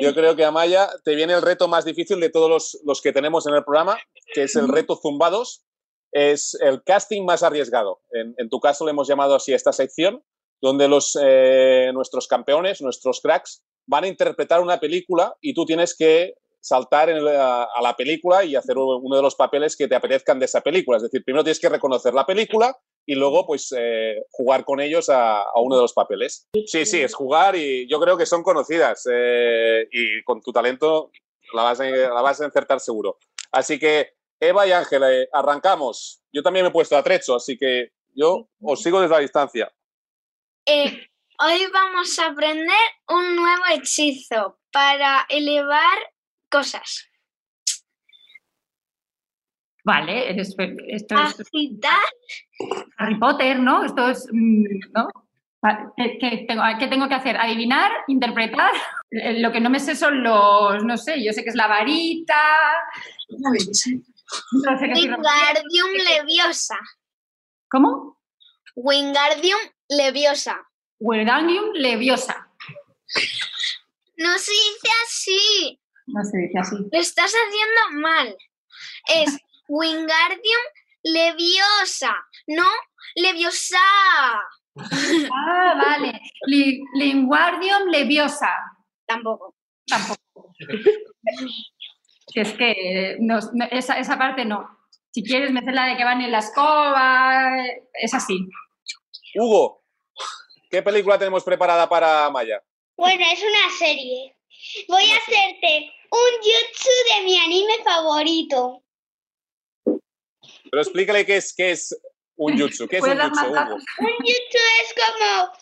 Yo 0.00 0.14
creo 0.14 0.36
que 0.36 0.44
Amaya 0.44 0.88
te 1.04 1.14
viene 1.16 1.32
el 1.34 1.42
reto 1.42 1.66
más 1.66 1.84
difícil 1.84 2.20
de 2.20 2.30
todos 2.30 2.48
los, 2.48 2.80
los 2.84 3.00
que 3.02 3.12
tenemos 3.12 3.46
en 3.48 3.54
el 3.54 3.64
programa, 3.64 3.98
que 4.32 4.44
es 4.44 4.54
el 4.54 4.68
reto 4.68 4.96
Zumbados. 4.96 5.64
Es 6.12 6.56
el 6.60 6.82
casting 6.84 7.24
más 7.24 7.42
arriesgado. 7.42 8.00
En, 8.12 8.34
en 8.38 8.48
tu 8.48 8.60
caso 8.60 8.84
le 8.84 8.92
hemos 8.92 9.08
llamado 9.08 9.34
así 9.34 9.52
a 9.52 9.56
esta 9.56 9.72
sección, 9.72 10.22
donde 10.60 10.88
los, 10.88 11.18
eh, 11.20 11.90
nuestros 11.92 12.28
campeones, 12.28 12.80
nuestros 12.80 13.20
cracks, 13.20 13.62
van 13.86 14.04
a 14.04 14.08
interpretar 14.08 14.60
una 14.60 14.78
película 14.78 15.34
y 15.40 15.52
tú 15.54 15.64
tienes 15.66 15.96
que 15.96 16.34
saltar 16.60 17.10
en 17.10 17.24
la- 17.24 17.64
a 17.64 17.82
la 17.82 17.94
película 17.96 18.44
y 18.44 18.54
hacer 18.56 18.76
uno 18.78 19.16
de 19.16 19.22
los 19.22 19.34
papeles 19.34 19.76
que 19.76 19.86
te 19.88 19.94
apetezcan 19.96 20.38
de 20.38 20.46
esa 20.46 20.60
película. 20.60 20.96
Es 20.98 21.02
decir, 21.02 21.22
primero 21.24 21.42
tienes 21.44 21.60
que 21.60 21.68
reconocer 21.68 22.14
la 22.14 22.24
película 22.26 22.76
y 23.10 23.14
luego 23.14 23.46
pues 23.46 23.74
eh, 23.74 24.22
jugar 24.30 24.66
con 24.66 24.80
ellos 24.80 25.08
a, 25.08 25.40
a 25.40 25.60
uno 25.62 25.76
de 25.76 25.80
los 25.82 25.94
papeles. 25.94 26.46
Sí, 26.66 26.84
sí, 26.84 27.00
es 27.00 27.14
jugar 27.14 27.56
y 27.56 27.88
yo 27.88 27.98
creo 28.00 28.18
que 28.18 28.26
son 28.26 28.42
conocidas 28.42 29.08
eh, 29.10 29.88
y 29.90 30.22
con 30.24 30.42
tu 30.42 30.52
talento 30.52 31.10
la 31.54 31.62
vas, 31.62 31.80
a, 31.80 31.84
la 31.86 32.20
vas 32.20 32.38
a 32.42 32.46
acertar 32.46 32.80
seguro. 32.80 33.16
Así 33.50 33.78
que 33.78 34.12
Eva 34.38 34.66
y 34.66 34.72
Ángela, 34.72 35.10
eh, 35.10 35.26
arrancamos. 35.32 36.22
Yo 36.30 36.42
también 36.42 36.64
me 36.64 36.68
he 36.68 36.72
puesto 36.72 36.98
a 36.98 37.02
trecho, 37.02 37.34
así 37.34 37.56
que 37.56 37.92
yo 38.14 38.50
os 38.60 38.82
sigo 38.82 39.00
desde 39.00 39.14
la 39.14 39.20
distancia. 39.20 39.72
Eh, 40.66 41.08
hoy 41.42 41.66
vamos 41.72 42.18
a 42.18 42.26
aprender 42.26 42.76
un 43.08 43.36
nuevo 43.36 43.62
hechizo 43.72 44.58
para 44.70 45.24
elevar 45.30 45.98
cosas. 46.50 47.06
Vale, 49.84 50.38
es- 50.38 50.54
esto 50.58 51.14
es 51.14 51.40
Agitar 51.40 51.96
Harry 52.98 53.18
Potter, 53.18 53.58
¿no? 53.60 53.84
Esto 53.84 54.08
es, 54.08 54.26
mm, 54.32 54.64
¿no? 54.94 55.08
Va- 55.64 55.92
¿Qué, 55.96 56.18
qué 56.20 56.44
tengo, 56.48 56.62
qué 56.78 56.86
tengo 56.88 57.08
que 57.08 57.14
hacer? 57.14 57.36
¿Adivinar? 57.36 57.90
¿Interpretar? 58.08 58.70
Eh, 59.10 59.40
Lo 59.40 59.50
que 59.52 59.60
no 59.60 59.70
me 59.70 59.80
sé 59.80 59.96
son 59.96 60.22
los, 60.22 60.84
no 60.84 60.96
sé, 60.96 61.22
yo 61.24 61.32
sé 61.32 61.42
que 61.42 61.50
es 61.50 61.56
la 61.56 61.66
varita. 61.66 62.40
No 63.30 63.50
sé 64.78 64.86
qué 64.86 64.92
Wingardium 64.92 65.90
Leviosa. 66.06 66.76
¿Cómo? 67.70 68.18
Wingardium 68.76 69.58
Leviosa. 69.88 70.68
Wingardium 71.00 71.72
Leviosa. 71.74 72.48
No 74.16 74.38
se 74.38 74.52
dice 74.52 74.88
así. 75.04 75.80
No 76.06 76.22
se 76.24 76.38
dice 76.38 76.58
así. 76.58 76.76
Lo 76.92 76.98
estás 77.00 77.32
haciendo 77.32 78.00
mal. 78.02 78.36
Es 79.14 79.38
Wingardium 79.68 80.62
Leviosa, 81.12 82.14
no 82.48 82.64
Leviosa. 83.16 83.78
Ah, 84.76 85.74
vale. 85.76 86.20
Li- 86.46 86.80
Linguardium 86.94 87.88
Leviosa. 87.90 88.50
Tampoco. 89.06 89.54
Tampoco. 89.86 90.52
Si 92.28 92.40
es 92.40 92.52
que 92.54 93.16
no, 93.20 93.38
no, 93.54 93.64
esa, 93.70 93.98
esa 93.98 94.18
parte 94.18 94.44
no. 94.44 94.68
Si 95.10 95.22
quieres 95.24 95.50
meter 95.50 95.74
la 95.74 95.86
de 95.86 95.96
que 95.96 96.04
van 96.04 96.20
en 96.20 96.30
la 96.30 96.38
escoba, 96.38 97.50
es 97.94 98.12
así. 98.14 98.38
Hugo, 99.34 99.82
¿qué 100.70 100.82
película 100.82 101.18
tenemos 101.18 101.42
preparada 101.42 101.88
para 101.88 102.28
Maya? 102.30 102.62
Bueno, 102.96 103.24
es 103.32 103.40
una 103.42 103.70
serie. 103.78 104.36
Voy 104.88 105.10
a 105.10 105.16
hacerte 105.16 105.90
un 106.10 106.40
jutsu 106.40 106.90
de 107.16 107.24
mi 107.24 107.38
anime 107.38 107.72
favorito. 107.84 108.82
Pero 110.70 110.82
explícale 110.82 111.26
qué 111.26 111.36
es, 111.36 111.54
qué 111.54 111.70
es 111.70 111.98
un 112.36 112.58
jutsu. 112.58 112.86
¿Qué 112.88 112.96
es 112.96 113.02
un 113.02 113.08
¿Puedes 113.08 113.18
dar 113.18 113.30
jutsu, 113.30 113.46
Hugo? 113.46 113.74
Un 113.74 114.16
jutsu 114.18 114.58
es 114.82 114.94
como 114.94 115.52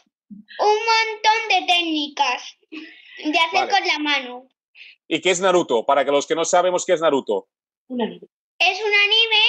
un 0.71 0.77
montón 0.77 1.49
de 1.49 1.67
técnicas 1.67 2.57
de 2.71 3.39
hacer 3.39 3.61
Vale. 3.61 3.73
con 3.73 3.87
la 3.87 3.99
mano. 3.99 4.49
¿Y 5.09 5.21
qué 5.21 5.31
es 5.31 5.41
Naruto? 5.41 5.85
Para 5.85 6.05
que 6.05 6.11
los 6.11 6.27
que 6.27 6.35
no 6.35 6.45
sabemos 6.45 6.85
qué 6.85 6.95
es 6.95 7.01
Naruto. 7.01 7.49
Es 7.89 8.81
un 8.81 8.95
anime 8.95 9.45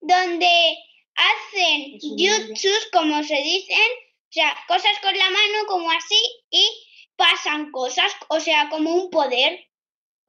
donde 0.00 0.76
hacen 1.14 1.98
jutsus, 2.00 2.88
como 2.92 3.22
se 3.22 3.36
dicen, 3.36 3.90
o 4.24 4.32
sea, 4.32 4.54
cosas 4.68 4.98
con 5.00 5.16
la 5.16 5.30
mano 5.30 5.66
como 5.66 5.90
así 5.90 6.20
y 6.50 6.68
pasan 7.16 7.70
cosas, 7.70 8.12
o 8.28 8.40
sea, 8.40 8.68
como 8.68 8.94
un 8.94 9.10
poder. 9.10 9.66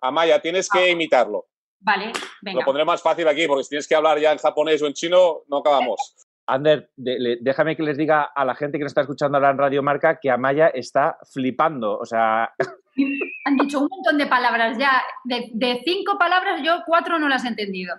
Amaya, 0.01 0.41
tienes 0.41 0.69
que 0.69 0.91
imitarlo. 0.91 1.47
Vale, 1.79 2.11
venga. 2.41 2.59
Lo 2.61 2.65
pondré 2.65 2.83
más 2.85 3.01
fácil 3.01 3.27
aquí, 3.27 3.47
porque 3.47 3.63
si 3.63 3.69
tienes 3.69 3.87
que 3.87 3.95
hablar 3.95 4.19
ya 4.19 4.31
en 4.31 4.37
japonés 4.39 4.81
o 4.81 4.87
en 4.87 4.93
chino, 4.93 5.41
no 5.47 5.57
acabamos. 5.57 6.15
Ander, 6.49 6.89
de- 6.95 7.19
le- 7.19 7.37
déjame 7.41 7.75
que 7.75 7.83
les 7.83 7.97
diga 7.97 8.23
a 8.23 8.45
la 8.45 8.55
gente 8.55 8.77
que 8.77 8.83
nos 8.83 8.91
está 8.91 9.01
escuchando 9.01 9.37
ahora 9.37 9.51
en 9.51 9.57
Radio 9.57 9.83
Marca 9.83 10.17
que 10.19 10.29
Amaya 10.31 10.67
está 10.69 11.17
flipando. 11.33 11.97
O 11.97 12.05
sea, 12.05 12.53
Han 13.45 13.57
dicho 13.57 13.79
un 13.79 13.87
montón 13.89 14.17
de 14.17 14.25
palabras 14.27 14.77
ya. 14.77 15.03
De, 15.23 15.49
de 15.53 15.81
cinco 15.85 16.17
palabras, 16.17 16.61
yo 16.63 16.81
cuatro 16.85 17.19
no 17.19 17.27
las 17.29 17.45
he 17.45 17.49
entendido. 17.49 17.95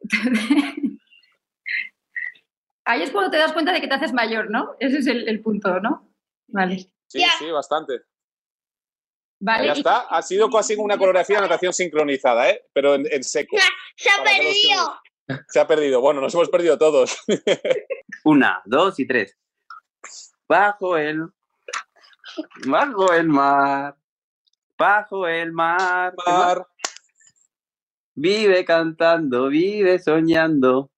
Ahí 2.84 3.02
es 3.02 3.10
cuando 3.12 3.30
te 3.30 3.38
das 3.38 3.52
cuenta 3.52 3.72
de 3.72 3.80
que 3.80 3.86
te 3.88 3.94
haces 3.94 4.12
mayor, 4.12 4.50
¿no? 4.50 4.74
Ese 4.80 4.98
es 4.98 5.06
el, 5.06 5.28
el 5.28 5.40
punto, 5.40 5.78
¿no? 5.80 6.08
Vale. 6.48 6.78
Sí, 7.06 7.22
sí, 7.38 7.50
bastante. 7.50 8.00
Vale. 9.44 9.66
Ya 9.66 9.74
y- 9.74 9.78
está. 9.78 10.00
Ha 10.02 10.22
sido 10.22 10.48
casi 10.48 10.76
una 10.76 10.96
coreografía 10.96 11.36
de 11.36 11.42
natación 11.42 11.72
sincronizada, 11.72 12.48
¿eh? 12.48 12.64
Pero 12.72 12.94
en, 12.94 13.06
en 13.10 13.24
seco. 13.24 13.56
Se 13.96 14.08
ha 14.08 14.18
que 14.18 14.22
perdido. 14.22 15.00
Se 15.48 15.60
ha 15.60 15.66
perdido. 15.66 16.00
Bueno, 16.00 16.20
nos 16.20 16.32
hemos 16.32 16.48
perdido 16.48 16.78
todos. 16.78 17.18
Una, 18.24 18.62
dos 18.64 19.00
y 19.00 19.06
tres. 19.06 19.36
Bajo 20.48 20.96
el. 20.96 21.26
Bajo 22.66 23.12
el 23.12 23.26
mar. 23.26 23.96
Bajo 24.78 25.26
el 25.26 25.52
mar. 25.52 26.14
Mar. 26.24 26.66
Vive 28.14 28.64
cantando, 28.64 29.48
vive 29.48 29.98
soñando. 29.98 30.90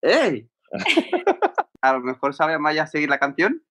¡Ey! 0.00 0.48
A 1.82 1.92
lo 1.92 2.00
mejor 2.00 2.34
sabe 2.34 2.54
Amaya 2.54 2.86
seguir 2.86 3.10
la 3.10 3.18
canción. 3.18 3.62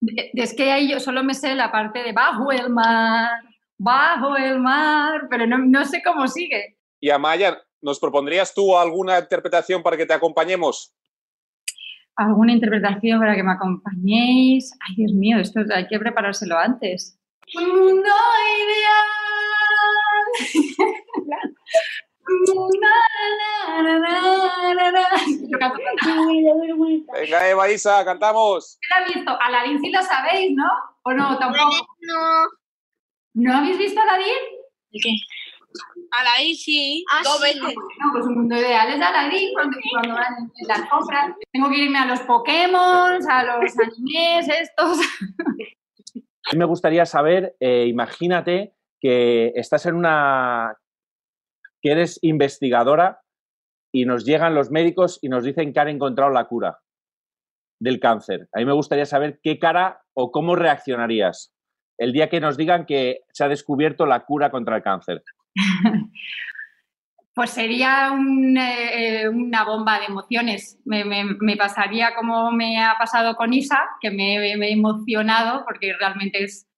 Es 0.00 0.54
que 0.54 0.70
ahí 0.70 0.90
yo 0.90 1.00
solo 1.00 1.24
me 1.24 1.34
sé 1.34 1.54
la 1.54 1.72
parte 1.72 2.02
de 2.02 2.12
bajo 2.12 2.52
el 2.52 2.70
mar, 2.70 3.30
bajo 3.76 4.36
el 4.36 4.60
mar, 4.60 5.26
pero 5.28 5.46
no, 5.46 5.58
no 5.58 5.84
sé 5.84 6.02
cómo 6.04 6.28
sigue. 6.28 6.76
Y 7.00 7.10
Amaya, 7.10 7.58
¿nos 7.80 7.98
propondrías 7.98 8.54
tú 8.54 8.76
alguna 8.76 9.18
interpretación 9.18 9.82
para 9.82 9.96
que 9.96 10.06
te 10.06 10.14
acompañemos? 10.14 10.94
¿Alguna 12.16 12.52
interpretación 12.52 13.20
para 13.20 13.36
que 13.36 13.44
me 13.44 13.52
acompañéis? 13.52 14.72
Ay, 14.80 14.96
Dios 14.96 15.12
mío, 15.12 15.38
esto 15.38 15.60
hay 15.72 15.86
que 15.86 15.98
preparárselo 15.98 16.58
antes. 16.58 17.16
Un 17.54 17.68
mundo 17.68 18.08
ideal. 18.08 19.37
Yo 25.50 25.58
canto 25.58 25.78
fatal. 25.78 26.26
Venga, 27.12 27.48
Eva, 27.48 27.70
Isa, 27.70 28.04
cantamos. 28.04 28.78
¿Quién 28.80 28.90
la 28.90 28.96
ha 28.96 29.14
visto? 29.14 29.40
Aladín 29.40 29.80
sí 29.80 29.90
la 29.90 30.02
sabéis, 30.02 30.52
¿no? 30.54 30.68
¿O 31.02 31.12
no? 31.12 31.38
Tampoco. 31.38 31.86
No. 32.00 32.46
¿No 33.34 33.56
habéis 33.56 33.78
visto 33.78 34.00
Aladín? 34.00 34.34
A 36.10 36.24
la 36.24 36.30
sí, 36.56 37.04
Ah, 37.12 37.20
dos 37.22 37.40
sí. 37.40 37.60
No, 37.60 38.12
pues 38.12 38.26
un 38.26 38.34
mundo 38.34 38.56
ideal 38.56 38.88
es 38.90 38.98
de 38.98 39.04
Aladín 39.04 39.50
cuando, 39.52 39.76
cuando 39.92 40.14
van 40.14 40.34
en, 40.38 40.52
en 40.54 40.68
las 40.68 40.88
compras. 40.88 41.32
Tengo 41.52 41.70
que 41.70 41.76
irme 41.78 41.98
a 41.98 42.06
los 42.06 42.20
Pokémon, 42.20 43.30
a 43.30 43.44
los 43.44 43.78
animes 43.78 44.48
estos. 44.48 44.98
a 44.98 46.52
mí 46.52 46.58
me 46.58 46.64
gustaría 46.64 47.06
saber, 47.06 47.56
eh, 47.60 47.86
imagínate 47.86 48.74
que 49.00 49.52
estás 49.54 49.86
en 49.86 49.94
una... 49.94 50.74
que 51.80 51.92
eres 51.92 52.18
investigadora 52.22 53.20
y 53.92 54.04
nos 54.04 54.24
llegan 54.24 54.54
los 54.54 54.70
médicos 54.70 55.18
y 55.22 55.28
nos 55.28 55.44
dicen 55.44 55.72
que 55.72 55.80
han 55.80 55.88
encontrado 55.88 56.30
la 56.30 56.46
cura 56.46 56.78
del 57.80 58.00
cáncer. 58.00 58.48
A 58.52 58.58
mí 58.58 58.64
me 58.64 58.72
gustaría 58.72 59.06
saber 59.06 59.40
qué 59.42 59.58
cara 59.58 60.02
o 60.14 60.30
cómo 60.30 60.56
reaccionarías 60.56 61.54
el 61.98 62.12
día 62.12 62.28
que 62.28 62.40
nos 62.40 62.56
digan 62.56 62.86
que 62.86 63.20
se 63.32 63.44
ha 63.44 63.48
descubierto 63.48 64.06
la 64.06 64.24
cura 64.24 64.50
contra 64.50 64.76
el 64.76 64.82
cáncer. 64.82 65.22
Pues 67.34 67.50
sería 67.50 68.10
eh, 68.16 69.28
una 69.28 69.62
bomba 69.62 70.00
de 70.00 70.06
emociones. 70.06 70.76
Me, 70.84 71.56
pasaría 71.56 72.16
como 72.16 72.50
me 72.50 72.82
ha 72.82 72.96
pasado 72.98 73.36
con 73.36 73.52
Isa, 73.52 73.78
que 74.00 74.10
me 74.10 74.38
he 74.38 74.72
emocionado 74.72 75.64
porque 75.64 75.92
realmente 75.96 76.42
es, 76.42 76.68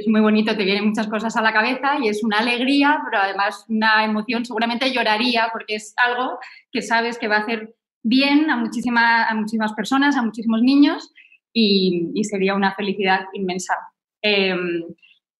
es 0.00 0.08
muy 0.08 0.20
bonito, 0.20 0.56
te 0.56 0.64
vienen 0.64 0.86
muchas 0.86 1.08
cosas 1.08 1.36
a 1.36 1.42
la 1.42 1.52
cabeza 1.52 1.98
y 2.00 2.08
es 2.08 2.22
una 2.22 2.38
alegría, 2.38 3.00
pero 3.04 3.22
además 3.22 3.64
una 3.68 4.04
emoción. 4.04 4.44
Seguramente 4.44 4.92
lloraría 4.92 5.48
porque 5.52 5.74
es 5.74 5.94
algo 5.96 6.38
que 6.70 6.82
sabes 6.82 7.18
que 7.18 7.28
va 7.28 7.36
a 7.36 7.40
hacer 7.40 7.74
bien 8.02 8.50
a, 8.50 8.54
a 8.54 9.34
muchísimas 9.34 9.72
personas, 9.74 10.16
a 10.16 10.22
muchísimos 10.22 10.62
niños 10.62 11.12
y, 11.52 12.12
sería 12.24 12.54
una 12.54 12.74
felicidad 12.74 13.26
inmensa. 13.32 13.74
Eh, 14.22 14.54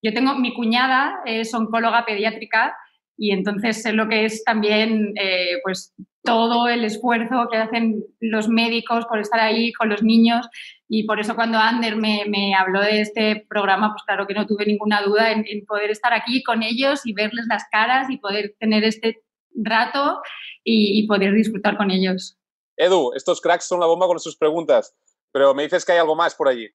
yo 0.03 0.13
tengo, 0.13 0.35
mi 0.37 0.55
cuñada 0.55 1.21
es 1.25 1.53
oncóloga 1.55 2.05
pediátrica 2.05 2.77
y 3.19 3.33
entonces 3.33 3.83
sé 3.83 3.93
lo 3.93 4.09
que 4.09 4.25
es 4.25 4.45
también 4.45 5.13
eh, 5.21 5.59
pues 5.65 5.93
todo 6.23 6.69
el 6.69 6.85
esfuerzo 6.85 7.49
que 7.51 7.57
hacen 7.57 8.05
los 8.21 8.49
médicos 8.49 9.05
por 9.07 9.19
estar 9.19 9.41
ahí 9.41 9.73
con 9.73 9.89
los 9.89 10.03
niños 10.03 10.49
y 10.89 11.05
por 11.05 11.19
eso 11.19 11.35
cuando 11.35 11.59
Ander 11.59 11.97
me, 11.97 12.25
me 12.29 12.55
habló 12.55 12.81
de 12.81 13.01
este 13.01 13.45
programa, 13.49 13.93
pues 13.93 14.05
claro 14.05 14.27
que 14.27 14.35
no 14.35 14.47
tuve 14.47 14.67
ninguna 14.67 15.03
duda 15.03 15.33
en, 15.33 15.45
poder 15.67 15.91
estar 15.91 16.13
aquí 16.13 16.43
con 16.43 16.63
ellos 16.63 17.01
y 17.05 17.13
verles 17.13 17.47
las 17.49 17.65
caras 17.71 18.09
y 18.09 18.19
poder 18.19 18.55
tener 18.61 18.85
este 18.85 19.21
rato 19.55 20.21
y, 20.63 21.01
y 21.01 21.07
poder 21.07 21.35
disfrutar 21.35 21.77
con 21.77 21.91
ellos. 21.91 22.39
Edu, 22.77 23.13
estos 23.15 23.41
cracks 23.41 23.67
son 23.67 23.81
la 23.81 23.87
bomba 23.87 24.07
con 24.07 24.21
sus 24.21 24.37
preguntas, 24.37 24.95
pero 25.33 25.55
me 25.55 25.65
dices 25.65 25.85
que 25.85 25.93
hay 25.93 25.99
algo 25.99 26.15
más 26.15 26.35
por 26.35 26.49
allí. 26.49 26.69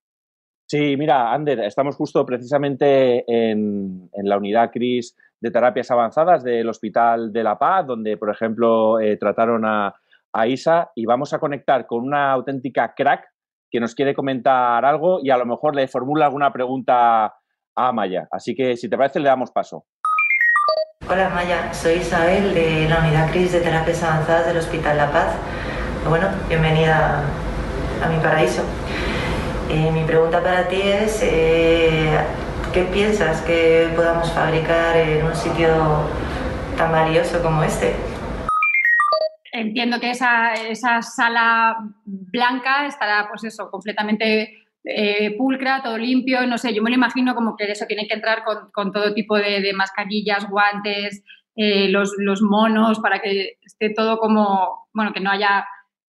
Sí, 0.66 0.96
mira, 0.98 1.34
Ander, 1.34 1.60
estamos 1.62 1.96
justo 1.96 2.26
precisamente 2.26 3.24
en, 3.28 4.10
la 4.24 4.38
unidad 4.38 4.72
CRIS 4.72 5.16
de 5.40 5.52
terapias 5.52 5.92
avanzadas 5.92 6.44
del 6.44 6.68
Hospital 6.70 7.34
de 7.34 7.44
la 7.44 7.58
Paz, 7.58 7.86
donde, 7.86 8.18
por 8.18 8.30
ejemplo, 8.30 9.00
eh, 9.00 9.18
trataron 9.18 9.66
a, 9.66 9.96
Isa 10.48 10.90
y 10.96 11.06
vamos 11.06 11.32
a 11.34 11.38
conectar 11.38 11.86
con 11.86 12.04
una 12.04 12.32
auténtica 12.32 12.96
crack 12.96 13.24
que 13.70 13.80
nos 13.80 13.94
quiere 13.94 14.16
comentar 14.16 14.84
algo 14.84 15.20
y 15.22 15.30
a 15.30 15.38
lo 15.38 15.46
mejor 15.46 15.76
le 15.76 15.88
formula 15.88 16.26
alguna 16.26 16.52
pregunta 16.52 17.26
a 17.26 17.34
Amaya. 17.76 18.28
Así 18.32 18.56
que, 18.56 18.76
si 18.76 18.90
te 18.90 18.98
parece, 18.98 19.20
le 19.20 19.30
damos 19.30 19.52
paso. 19.52 19.86
Hola 21.08 21.30
Maya, 21.30 21.72
soy 21.72 21.98
Isabel 21.98 22.56
de 22.56 22.90
la 22.90 23.02
unidad 23.02 23.30
CRIS 23.30 23.52
de 23.52 23.60
terapias 23.60 24.02
avanzadas 24.02 24.48
del 24.48 24.58
Hospital 24.58 24.98
La 24.98 25.12
Paz. 25.12 25.36
Bueno, 26.10 26.30
bienvenida 26.50 27.22
a 28.04 28.10
mi 28.10 28.18
paraíso. 28.18 28.64
Eh, 29.70 29.92
mi 29.92 30.04
pregunta 30.04 30.44
para 30.44 30.68
ti 30.68 30.82
es, 30.82 31.22
eh, 31.24 32.18
¿qué 32.74 32.84
piensas 32.84 33.42
que 33.42 33.90
podamos 33.96 34.32
fabricar 34.34 34.98
en 34.98 35.26
un 35.26 35.36
sitio 35.36 35.70
tan 36.78 36.92
valioso 36.92 37.42
como 37.42 37.64
este? 37.64 37.96
Entiendo 39.54 40.00
que 40.00 40.12
esa, 40.12 40.54
esa 40.54 41.02
sala 41.02 41.78
blanca 42.06 42.88
estará, 42.88 43.28
pues 43.30 43.46
eso, 43.46 43.70
completamente 43.72 44.66
eh, 44.84 45.38
pulcra, 45.38 45.82
todo 45.82 45.98
limpio, 45.98 46.46
no 46.46 46.58
sé, 46.58 46.74
yo 46.74 46.84
me 46.84 46.90
lo 46.90 46.96
imagino 46.98 47.34
como 47.34 47.56
que 47.56 47.72
eso 47.72 47.86
tiene 47.88 48.06
que 48.08 48.16
entrar 48.16 48.44
con, 48.44 48.70
con 48.72 48.92
todo 48.92 49.14
tipo 49.14 49.38
de, 49.38 49.72
mascarillas, 49.74 50.50
guantes, 50.50 51.24
los, 51.56 52.14
los 52.18 52.42
monos, 52.42 53.00
para 53.00 53.22
que 53.22 53.60
esté 53.64 53.94
todo 53.94 54.18
como, 54.18 54.88
bueno, 54.94 55.14
que 55.14 55.20
no 55.20 55.30
haya, 55.30 55.66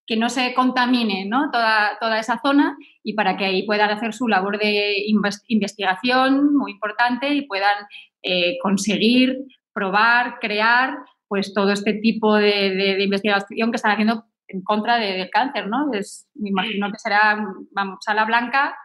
que 0.07 0.17
no 0.17 0.29
se 0.29 0.55
contamine 0.55 1.27
¿no? 1.27 1.51
Toda, 1.51 1.99
toda 2.01 2.19
esa 2.19 2.41
zona 2.41 2.77
y 3.03 3.15
para 3.15 3.37
que 3.37 3.45
ahí 3.45 3.63
puedan 3.65 3.91
hacer 3.91 4.13
su 4.13 4.29
labor 4.29 4.59
de 4.59 4.97
inves- 5.09 5.43
investigación 5.49 6.55
muy 6.55 6.73
importante 6.73 7.33
y 7.33 7.43
puedan 7.43 7.87
eh, 8.23 8.59
conseguir, 8.63 9.39
probar, 9.73 10.39
crear 10.41 10.97
pues 11.29 11.53
todo 11.53 11.73
este 11.73 11.95
tipo 11.95 12.37
de, 12.37 13.03
investigación 13.03 13.71
que 13.71 13.77
están 13.77 13.93
haciendo 13.93 14.25
en 14.47 14.63
contra 14.63 14.99
de- 14.99 15.15
del 15.15 15.31
cáncer, 15.31 15.69
¿no? 15.69 15.91
Me 16.35 16.49
imagino 16.51 16.91
que 16.91 16.99
será, 16.99 17.43
vamos, 17.73 17.99
sala 18.01 18.25
blanca, 18.25 18.77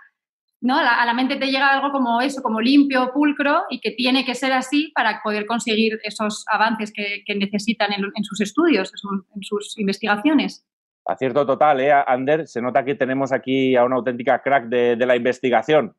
¿no? 0.61 0.77
A 0.77 1.05
la, 1.05 1.13
mente 1.13 1.37
te 1.37 1.47
llega 1.47 1.71
algo 1.71 1.91
como 1.91 2.21
eso, 2.21 2.41
como 2.41 2.59
limpio, 2.59 3.11
pulcro, 3.13 3.63
y 3.69 3.79
que 3.79 3.91
tiene 3.91 4.25
que 4.25 4.35
ser 4.35 4.51
así 4.51 4.91
para 4.95 5.21
poder 5.21 5.45
conseguir 5.45 5.99
esos 6.03 6.45
avances 6.47 6.91
que, 6.93 7.23
necesitan 7.35 7.91
en, 7.93 8.23
sus 8.23 8.41
estudios, 8.41 8.91
en 9.35 9.43
sus 9.43 9.77
investigaciones. 9.77 10.65
Acierto 11.09 11.43
total, 11.43 11.79
¿eh, 11.81 11.91
Ander? 11.91 12.47
Se 12.47 12.61
nota 12.61 12.85
que 12.85 12.93
tenemos 12.93 13.31
aquí 13.31 13.75
a 13.75 13.83
una 13.83 13.95
auténtica 13.95 14.41
crack 14.43 14.65
de, 14.65 14.95
la 14.95 15.15
investigación. 15.15 15.95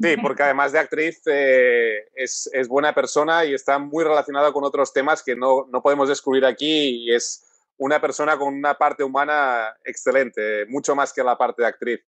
Sí, 0.00 0.16
porque 0.20 0.42
además 0.42 0.72
de 0.72 0.80
actriz 0.80 1.22
eh, 1.26 2.08
es, 2.14 2.50
es 2.52 2.66
buena 2.66 2.92
persona 2.92 3.44
y 3.44 3.54
está 3.54 3.78
muy 3.78 4.02
relacionada 4.04 4.52
con 4.52 4.64
otros 4.64 4.92
temas 4.92 5.22
que 5.22 5.36
no, 5.36 5.66
no 5.70 5.82
podemos 5.82 6.08
descubrir 6.08 6.44
aquí 6.44 7.04
y 7.04 7.14
es 7.14 7.47
una 7.78 8.00
persona 8.00 8.36
con 8.36 8.54
una 8.54 8.74
parte 8.74 9.04
humana 9.04 9.76
excelente, 9.84 10.66
mucho 10.66 10.94
más 10.94 11.12
que 11.12 11.22
la 11.22 11.38
parte 11.38 11.62
de 11.62 11.68
actriz. 11.68 12.00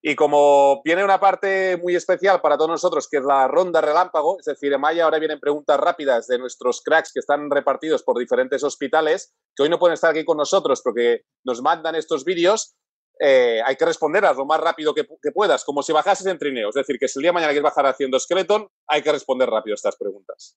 Y 0.00 0.14
como 0.14 0.80
viene 0.84 1.04
una 1.04 1.18
parte 1.18 1.76
muy 1.76 1.96
especial 1.96 2.40
para 2.40 2.56
todos 2.56 2.70
nosotros, 2.70 3.08
que 3.08 3.18
es 3.18 3.24
la 3.24 3.48
ronda 3.48 3.80
relámpago, 3.80 4.38
es 4.38 4.46
decir, 4.46 4.76
Maya 4.78 5.04
ahora 5.04 5.18
vienen 5.18 5.40
preguntas 5.40 5.78
rápidas 5.78 6.28
de 6.28 6.38
nuestros 6.38 6.82
cracks 6.82 7.12
que 7.12 7.20
están 7.20 7.50
repartidos 7.50 8.02
por 8.02 8.18
diferentes 8.18 8.62
hospitales, 8.62 9.34
que 9.56 9.64
hoy 9.64 9.68
no 9.68 9.78
pueden 9.78 9.94
estar 9.94 10.10
aquí 10.10 10.24
con 10.24 10.36
nosotros 10.36 10.82
porque 10.82 11.22
nos 11.44 11.62
mandan 11.62 11.96
estos 11.96 12.24
vídeos, 12.24 12.76
eh, 13.20 13.60
hay 13.64 13.74
que 13.74 13.84
responderlas 13.84 14.36
lo 14.36 14.46
más 14.46 14.60
rápido 14.60 14.94
que 14.94 15.04
puedas, 15.34 15.64
como 15.64 15.82
si 15.82 15.92
bajases 15.92 16.26
en 16.26 16.38
trineo. 16.38 16.68
Es 16.68 16.76
decir, 16.76 16.98
que 16.98 17.08
si 17.08 17.18
el 17.18 17.22
día 17.22 17.30
de 17.30 17.34
mañana 17.34 17.52
quieres 17.52 17.64
bajar 17.64 17.86
haciendo 17.86 18.18
skeleton, 18.20 18.68
hay 18.86 19.02
que 19.02 19.10
responder 19.10 19.50
rápido 19.50 19.74
estas 19.74 19.96
preguntas. 19.96 20.56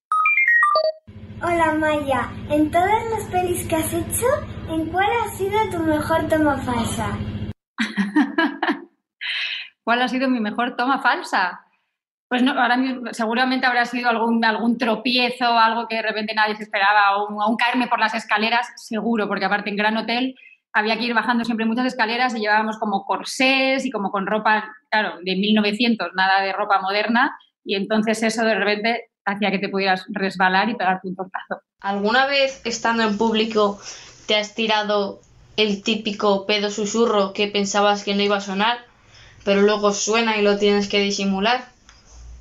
Hola 1.44 1.74
Maya, 1.74 2.30
en 2.50 2.70
todas 2.70 3.04
las 3.10 3.24
pelis 3.24 3.66
que 3.66 3.74
has 3.74 3.92
hecho, 3.92 4.26
¿en 4.68 4.86
cuál 4.86 5.08
ha 5.10 5.28
sido 5.30 5.58
tu 5.72 5.80
mejor 5.80 6.28
toma 6.28 6.56
falsa? 6.58 7.18
¿Cuál 9.82 10.02
ha 10.02 10.08
sido 10.08 10.28
mi 10.28 10.38
mejor 10.38 10.76
toma 10.76 11.00
falsa? 11.00 11.66
Pues 12.28 12.44
no, 12.44 12.52
ahora 12.52 12.78
seguramente 13.10 13.66
habrá 13.66 13.84
sido 13.86 14.08
algún, 14.08 14.44
algún 14.44 14.78
tropiezo, 14.78 15.58
algo 15.58 15.88
que 15.88 15.96
de 15.96 16.02
repente 16.02 16.32
nadie 16.32 16.54
se 16.54 16.62
esperaba, 16.62 17.16
o 17.16 17.26
un, 17.26 17.34
un 17.42 17.56
caerme 17.56 17.88
por 17.88 17.98
las 17.98 18.14
escaleras, 18.14 18.68
seguro, 18.76 19.26
porque 19.26 19.44
aparte 19.44 19.70
en 19.70 19.76
Gran 19.76 19.96
Hotel 19.96 20.36
había 20.72 20.96
que 20.96 21.04
ir 21.04 21.14
bajando 21.14 21.44
siempre 21.44 21.66
muchas 21.66 21.86
escaleras 21.86 22.36
y 22.36 22.40
llevábamos 22.40 22.78
como 22.78 23.04
corsés 23.04 23.84
y 23.84 23.90
como 23.90 24.12
con 24.12 24.26
ropa, 24.26 24.72
claro, 24.90 25.18
de 25.22 25.34
1900, 25.36 26.12
nada 26.14 26.40
de 26.40 26.52
ropa 26.52 26.80
moderna, 26.80 27.36
y 27.64 27.74
entonces 27.74 28.22
eso 28.22 28.44
de 28.44 28.54
repente 28.54 29.11
hacía 29.24 29.50
que 29.50 29.58
te 29.58 29.68
pudieras 29.68 30.04
resbalar 30.10 30.68
y 30.68 30.74
pegarte 30.76 31.08
un 31.08 31.16
tortazo. 31.16 31.62
¿Alguna 31.80 32.26
vez 32.26 32.60
estando 32.64 33.02
en 33.02 33.18
público 33.18 33.80
te 34.26 34.36
has 34.36 34.54
tirado 34.54 35.20
el 35.56 35.82
típico 35.82 36.46
pedo 36.46 36.70
susurro 36.70 37.32
que 37.32 37.48
pensabas 37.48 38.04
que 38.04 38.14
no 38.14 38.22
iba 38.22 38.36
a 38.36 38.40
sonar, 38.40 38.78
pero 39.44 39.62
luego 39.62 39.92
suena 39.92 40.36
y 40.38 40.42
lo 40.42 40.58
tienes 40.58 40.88
que 40.88 41.00
disimular? 41.00 41.64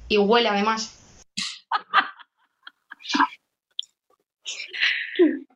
Y 0.07 0.17
huele 0.17 0.49
además. 0.49 0.97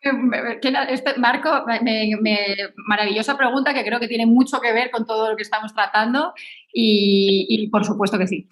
Este- 0.90 1.18
Marco, 1.18 1.50
me- 1.82 2.16
me- 2.22 2.56
maravillosa 2.88 3.38
pregunta 3.38 3.74
que 3.74 3.84
creo 3.84 4.00
que 4.00 4.08
tiene 4.08 4.26
mucho 4.26 4.60
que 4.62 4.74
ver 4.74 4.92
con 4.92 5.06
todo 5.06 5.32
lo 5.32 5.36
que 5.36 5.44
estamos 5.44 5.74
tratando 5.74 6.34
y, 6.72 7.46
y 7.50 7.68
por 7.70 7.86
supuesto 7.86 8.18
que 8.18 8.28
sí. 8.28 8.48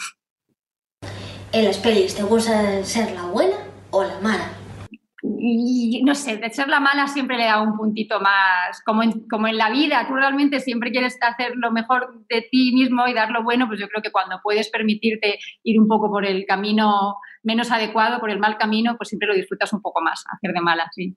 En 1.54 1.66
las 1.66 1.78
pelis, 1.78 2.16
¿te 2.16 2.24
gusta 2.24 2.84
ser 2.84 3.12
la 3.12 3.26
buena 3.26 3.58
o 3.92 4.04
la 4.04 4.20
mala? 4.22 4.52
Y 5.22 6.02
no 6.04 6.16
sé, 6.16 6.38
de 6.38 6.50
ser 6.50 6.68
la 6.68 6.80
mala 6.80 7.08
siempre 7.08 7.38
le 7.38 7.46
da 7.46 7.62
un 7.62 7.78
puntito 7.78 8.20
más, 8.20 8.82
como 8.84 9.04
en, 9.04 9.28
como 9.30 9.48
en 9.48 9.58
la 9.58 9.70
vida, 9.70 10.04
tú 10.08 10.16
realmente 10.16 10.60
siempre 10.60 10.90
quieres 10.90 11.16
hacer 11.22 11.52
lo 11.56 11.72
mejor 11.72 12.26
de 12.28 12.42
ti 12.50 12.72
mismo 12.74 13.08
y 13.08 13.14
dar 13.14 13.30
lo 13.30 13.44
bueno, 13.44 13.68
pues 13.68 13.80
yo 13.80 13.88
creo 13.88 14.02
que 14.02 14.12
cuando 14.12 14.40
puedes 14.42 14.70
permitirte 14.70 15.38
ir 15.62 15.80
un 15.80 15.88
poco 15.88 16.10
por 16.10 16.26
el 16.26 16.44
camino 16.48 17.18
menos 17.44 17.70
adecuado, 17.70 18.20
por 18.20 18.32
el 18.32 18.40
mal 18.40 18.58
camino, 18.58 18.98
pues 18.98 19.10
siempre 19.10 19.28
lo 19.28 19.36
disfrutas 19.36 19.72
un 19.74 19.82
poco 19.84 20.02
más, 20.02 20.24
hacer 20.36 20.54
de 20.54 20.60
mala, 20.60 20.90
sí. 20.92 21.16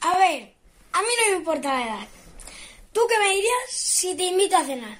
A 0.00 0.18
ver, 0.18 0.54
a 0.94 1.02
mí 1.02 1.08
no 1.18 1.32
me 1.32 1.36
importa 1.36 1.68
la 1.68 1.84
edad. 1.84 2.08
¿Tú 2.94 3.00
qué 3.10 3.18
me 3.18 3.34
dirías 3.34 3.68
si 3.68 4.16
te 4.16 4.24
invito 4.24 4.56
a 4.56 4.64
cenar? 4.64 4.96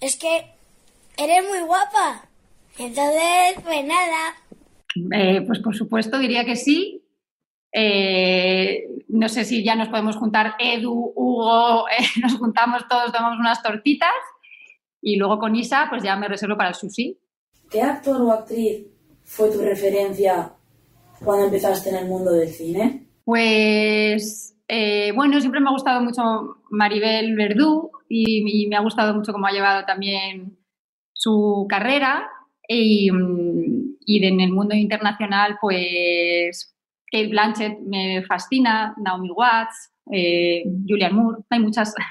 Es 0.00 0.16
que 0.16 0.50
eres 1.18 1.46
muy 1.46 1.60
guapa. 1.60 2.27
Entonces, 2.78 3.62
pues 3.64 3.84
nada. 3.84 4.36
Eh, 5.12 5.42
pues 5.46 5.58
por 5.60 5.74
supuesto, 5.74 6.18
diría 6.18 6.44
que 6.44 6.56
sí. 6.56 7.04
Eh, 7.72 8.84
no 9.08 9.28
sé 9.28 9.44
si 9.44 9.62
ya 9.62 9.74
nos 9.74 9.88
podemos 9.88 10.16
juntar 10.16 10.54
Edu, 10.58 11.12
Hugo, 11.14 11.88
eh, 11.98 12.04
nos 12.22 12.36
juntamos 12.36 12.86
todos, 12.88 13.12
tomamos 13.12 13.38
unas 13.38 13.62
tortitas 13.62 14.10
y 15.02 15.16
luego 15.16 15.38
con 15.38 15.54
Isa 15.54 15.86
pues 15.90 16.02
ya 16.02 16.16
me 16.16 16.28
reservo 16.28 16.56
para 16.56 16.70
el 16.70 16.74
sushi. 16.74 17.18
¿Qué 17.70 17.82
actor 17.82 18.20
o 18.22 18.32
actriz 18.32 18.86
fue 19.24 19.50
tu 19.50 19.60
referencia 19.60 20.52
cuando 21.22 21.44
empezaste 21.46 21.90
en 21.90 21.96
el 21.96 22.06
mundo 22.06 22.32
del 22.32 22.48
cine? 22.48 23.06
Pues 23.24 24.56
eh, 24.66 25.12
bueno, 25.14 25.38
siempre 25.40 25.60
me 25.60 25.68
ha 25.68 25.72
gustado 25.72 26.00
mucho 26.00 26.62
Maribel 26.70 27.36
Verdú 27.36 27.90
y, 28.08 28.62
y 28.64 28.66
me 28.68 28.76
ha 28.76 28.80
gustado 28.80 29.14
mucho 29.14 29.32
cómo 29.32 29.46
ha 29.46 29.52
llevado 29.52 29.84
también 29.84 30.58
su 31.12 31.66
carrera 31.68 32.30
y, 32.68 33.10
y 34.04 34.24
en 34.24 34.40
el 34.40 34.52
mundo 34.52 34.74
internacional 34.74 35.56
pues 35.60 36.74
Kate 37.10 37.28
Blanchett 37.28 37.80
me 37.80 38.22
fascina, 38.22 38.94
Naomi 38.98 39.30
Watts, 39.30 39.92
eh, 40.12 40.64
Julianne 40.86 41.14
Moore, 41.14 41.42
hay 41.50 41.60
muchas. 41.60 41.94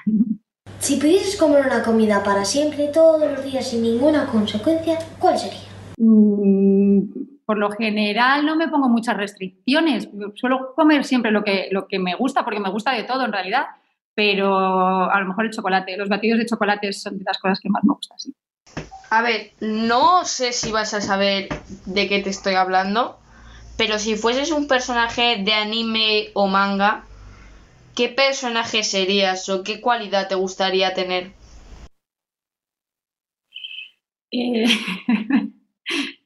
Si 0.79 0.97
pudieses 0.97 1.37
comer 1.37 1.65
una 1.65 1.81
comida 1.81 2.23
para 2.23 2.45
siempre, 2.45 2.89
todos 2.93 3.19
los 3.19 3.43
días, 3.43 3.67
sin 3.67 3.81
ninguna 3.81 4.27
consecuencia, 4.27 4.99
¿cuál 5.17 5.35
sería? 5.39 5.59
Mm, 5.97 7.01
Por 7.45 7.57
lo 7.57 7.71
general 7.71 8.45
no 8.45 8.55
me 8.55 8.67
pongo 8.67 8.87
muchas 8.87 9.17
restricciones. 9.17 10.07
Suelo 10.35 10.75
comer 10.75 11.03
siempre 11.03 11.31
lo 11.31 11.43
que, 11.43 11.69
lo 11.71 11.87
que 11.87 11.97
me 11.97 12.13
gusta, 12.13 12.43
porque 12.43 12.59
me 12.59 12.69
gusta 12.69 12.91
de 12.91 13.05
todo 13.05 13.25
en 13.25 13.33
realidad, 13.33 13.65
pero 14.13 14.55
a 14.55 15.19
lo 15.19 15.27
mejor 15.27 15.45
el 15.45 15.51
chocolate, 15.51 15.97
los 15.97 16.09
batidos 16.09 16.37
de 16.37 16.45
chocolate 16.45 16.93
son 16.93 17.17
de 17.17 17.23
las 17.25 17.39
cosas 17.39 17.59
que 17.59 17.69
más 17.69 17.83
me 17.83 17.95
gustan. 17.95 18.19
sí. 18.19 18.35
A 19.09 19.21
ver, 19.21 19.53
no 19.61 20.25
sé 20.25 20.51
si 20.51 20.71
vas 20.71 20.93
a 20.93 21.01
saber 21.01 21.47
de 21.85 22.09
qué 22.09 22.19
te 22.19 22.29
estoy 22.29 22.55
hablando, 22.55 23.17
pero 23.77 23.99
si 23.99 24.15
fueses 24.15 24.51
un 24.51 24.67
personaje 24.67 25.37
de 25.43 25.53
anime 25.53 26.29
o 26.33 26.47
manga, 26.47 27.05
¿qué 27.95 28.09
personaje 28.09 28.83
serías 28.83 29.47
o 29.47 29.63
qué 29.63 29.79
cualidad 29.79 30.27
te 30.27 30.35
gustaría 30.35 30.93
tener? 30.93 31.31
Eh, 34.31 34.65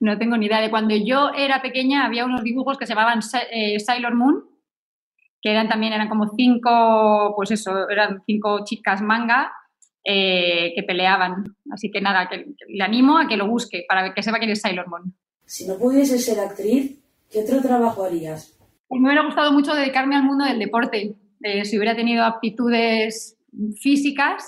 no, 0.00 0.16
tengo 0.16 0.36
ni 0.36 0.46
idea. 0.46 0.60
De 0.60 0.70
cuando 0.70 0.94
yo 0.94 1.30
era 1.36 1.60
pequeña 1.60 2.06
había 2.06 2.24
unos 2.24 2.44
dibujos 2.44 2.78
que 2.78 2.86
se 2.86 2.94
llamaban 2.94 3.20
eh, 3.50 3.80
Sailor 3.80 4.14
Moon, 4.14 4.44
que 5.42 5.50
eran 5.50 5.68
también 5.68 5.92
eran 5.92 6.08
como 6.08 6.28
cinco, 6.36 7.32
pues 7.34 7.50
eso, 7.50 7.88
eran 7.90 8.22
cinco 8.24 8.64
chicas 8.64 9.02
manga 9.02 9.52
eh, 10.04 10.72
que 10.74 10.82
peleaban. 10.82 11.56
Así 11.70 11.90
que 11.90 12.00
nada, 12.00 12.28
que, 12.28 12.44
que 12.44 12.64
le 12.68 12.84
animo 12.84 13.18
a 13.18 13.26
que 13.26 13.36
lo 13.36 13.48
busque 13.48 13.84
para 13.88 14.12
que 14.12 14.22
sepa 14.22 14.38
quién 14.38 14.50
es 14.50 14.60
Sailor 14.60 14.88
Moon. 14.88 15.14
Si 15.46 15.66
no 15.66 15.76
pudieses 15.76 16.24
ser 16.24 16.40
actriz, 16.40 16.98
¿qué 17.30 17.40
otro 17.40 17.60
trabajo 17.60 18.04
harías? 18.04 18.56
Pues 18.88 19.00
me 19.00 19.08
hubiera 19.08 19.24
gustado 19.24 19.52
mucho 19.52 19.74
dedicarme 19.74 20.16
al 20.16 20.24
mundo 20.24 20.44
del 20.44 20.58
deporte. 20.58 21.14
Eh, 21.42 21.64
si 21.64 21.76
hubiera 21.76 21.96
tenido 21.96 22.24
aptitudes 22.24 23.36
físicas, 23.80 24.44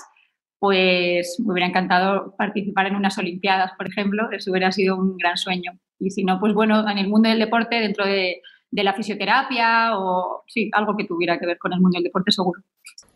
pues 0.59 1.39
me 1.43 1.53
hubiera 1.53 1.67
encantado 1.67 2.35
participar 2.37 2.87
en 2.87 2.95
unas 2.95 3.17
Olimpiadas, 3.17 3.71
por 3.77 3.87
ejemplo. 3.87 4.29
Eso 4.31 4.51
hubiera 4.51 4.71
sido 4.71 4.95
un 4.95 5.17
gran 5.17 5.37
sueño. 5.37 5.79
Y 5.99 6.11
si 6.11 6.23
no, 6.23 6.39
pues 6.39 6.53
bueno, 6.53 6.87
en 6.89 6.97
el 6.97 7.07
mundo 7.07 7.29
del 7.29 7.39
deporte, 7.39 7.79
dentro 7.79 8.05
de, 8.05 8.41
de 8.71 8.83
la 8.83 8.93
fisioterapia 8.93 9.97
o 9.97 10.43
sí, 10.47 10.69
algo 10.73 10.95
que 10.97 11.05
tuviera 11.05 11.39
que 11.39 11.45
ver 11.45 11.57
con 11.57 11.73
el 11.73 11.79
mundo 11.79 11.97
del 11.97 12.03
deporte, 12.03 12.31
seguro. 12.31 12.61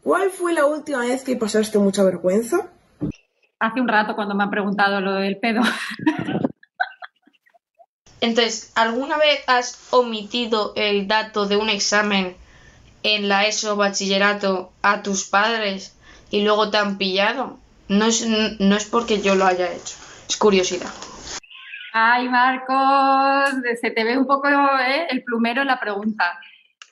¿Cuál 0.04 0.30
fue 0.30 0.54
la 0.54 0.66
última 0.66 1.00
vez 1.00 1.24
que 1.24 1.36
pasaste 1.36 1.78
mucha 1.78 2.04
vergüenza? 2.04 2.70
Hace 3.60 3.82
un 3.82 3.88
rato 3.88 4.16
cuando 4.16 4.34
me 4.34 4.44
han 4.44 4.50
preguntado 4.50 5.02
lo 5.02 5.14
del 5.14 5.38
pedo. 5.38 5.62
Entonces, 8.22 8.72
¿alguna 8.76 9.18
vez 9.18 9.44
has 9.48 9.88
omitido 9.92 10.74
el 10.76 11.08
dato 11.08 11.48
de 11.48 11.58
un 11.58 11.70
examen 11.70 12.36
en 13.04 13.28
la 13.28 13.48
ESO 13.48 13.76
bachillerato 13.76 14.72
a 14.84 15.02
tus 15.02 15.26
padres 15.26 15.96
y 16.30 16.44
luego 16.44 16.70
te 16.70 16.78
han 16.78 16.98
pillado? 16.98 17.58
No 17.88 18.06
es, 18.06 18.26
no 18.28 18.76
es 18.76 18.86
porque 18.86 19.22
yo 19.22 19.36
lo 19.36 19.46
haya 19.46 19.72
hecho, 19.72 19.96
es 20.30 20.38
curiosidad. 20.38 20.92
Ay, 21.94 22.30
Marcos, 22.30 23.62
se 23.82 23.92
te 23.92 24.04
ve 24.04 24.18
un 24.18 24.26
poco 24.26 24.48
¿eh? 24.48 25.08
el 25.10 25.24
plumero 25.24 25.62
en 25.62 25.68
la 25.68 25.80
pregunta. 25.80 26.40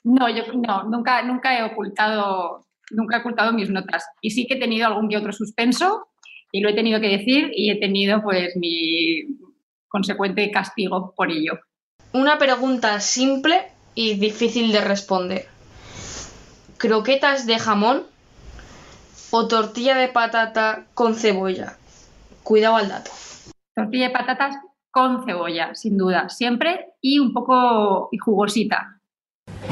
No, 0.04 0.28
yo 0.28 0.44
no, 0.52 0.84
nunca, 0.84 1.22
nunca 1.22 1.58
he 1.58 1.62
ocultado, 1.62 2.66
nunca 2.90 3.16
he 3.16 3.20
ocultado 3.20 3.52
mis 3.52 3.70
notas. 3.70 4.04
Y 4.20 4.30
sí 4.30 4.46
que 4.46 4.54
he 4.54 4.60
tenido 4.60 4.86
algún 4.86 5.08
que 5.08 5.16
otro 5.16 5.32
suspenso 5.32 6.08
y 6.52 6.60
lo 6.60 6.68
he 6.68 6.74
tenido 6.74 7.00
que 7.00 7.08
decir 7.08 7.50
y 7.54 7.70
he 7.70 7.80
tenido 7.80 8.22
pues 8.22 8.56
mi 8.56 9.22
consecuente 9.88 10.50
castigo 10.50 11.14
por 11.16 11.30
ello. 11.30 11.58
Una 12.12 12.38
pregunta 12.38 13.00
simple 13.00 13.68
y 13.94 14.18
difícil 14.18 14.72
de 14.72 14.80
responder. 14.82 15.46
¿Croquetas 16.76 17.46
de 17.46 17.58
jamón 17.58 18.02
o 19.30 19.48
tortilla 19.48 19.94
de 19.96 20.08
patata 20.08 20.86
con 20.94 21.14
cebolla? 21.14 21.76
Cuidado 22.42 22.76
al 22.76 22.88
dato. 22.88 23.10
Tortilla 23.74 24.08
de 24.08 24.14
patatas 24.14 24.56
con 24.90 25.24
cebolla, 25.24 25.74
sin 25.74 25.96
duda, 25.96 26.28
siempre 26.28 26.94
y 27.00 27.18
un 27.18 27.32
poco 27.32 28.08
y 28.12 28.18
jugosita. 28.18 29.00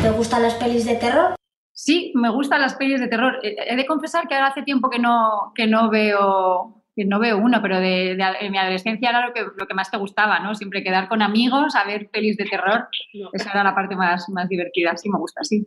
¿Te 0.03 0.11
gustan 0.11 0.43
las 0.43 0.55
pelis 0.55 0.85
de 0.87 0.97
terror? 0.97 1.35
Sí, 1.73 2.13
me 2.15 2.31
gustan 2.31 2.61
las 2.61 2.75
pelis 2.75 3.01
de 3.01 3.09
terror. 3.09 3.39
Eh, 3.43 3.57
He 3.69 3.77
de 3.77 3.87
confesar 3.87 4.27
que 4.29 4.35
ahora 4.35 4.49
hace 4.49 4.63
tiempo 4.63 4.91
que 4.91 4.99
no, 4.99 5.53
que 5.55 5.67
no 5.67 5.91
veo 5.91 6.75
que 6.97 7.05
no 7.05 7.21
veo 7.21 7.39
uno, 7.39 7.63
pero 7.63 7.77
de, 7.79 8.17
de- 8.17 8.37
en 8.41 8.51
mi 8.51 8.59
adolescencia 8.59 9.11
era 9.11 9.25
lo 9.25 9.33
que, 9.33 9.45
lo 9.57 9.67
que 9.69 9.75
más 9.75 9.89
te 9.89 9.97
gustaba, 9.97 10.41
¿no? 10.41 10.57
Siempre 10.57 10.83
quedar 10.83 11.09
con 11.09 11.23
amigos 11.23 11.77
a 11.77 11.85
ver 11.85 12.11
pelis 12.11 12.37
de 12.37 12.45
terror. 12.47 12.89
Esa 13.33 13.53
era 13.53 13.63
la 13.63 13.73
parte 13.73 13.95
más, 13.95 14.29
más 14.31 14.49
divertida. 14.49 14.97
Sí, 14.97 15.09
me 15.09 15.17
gusta, 15.17 15.45
sí. 15.45 15.65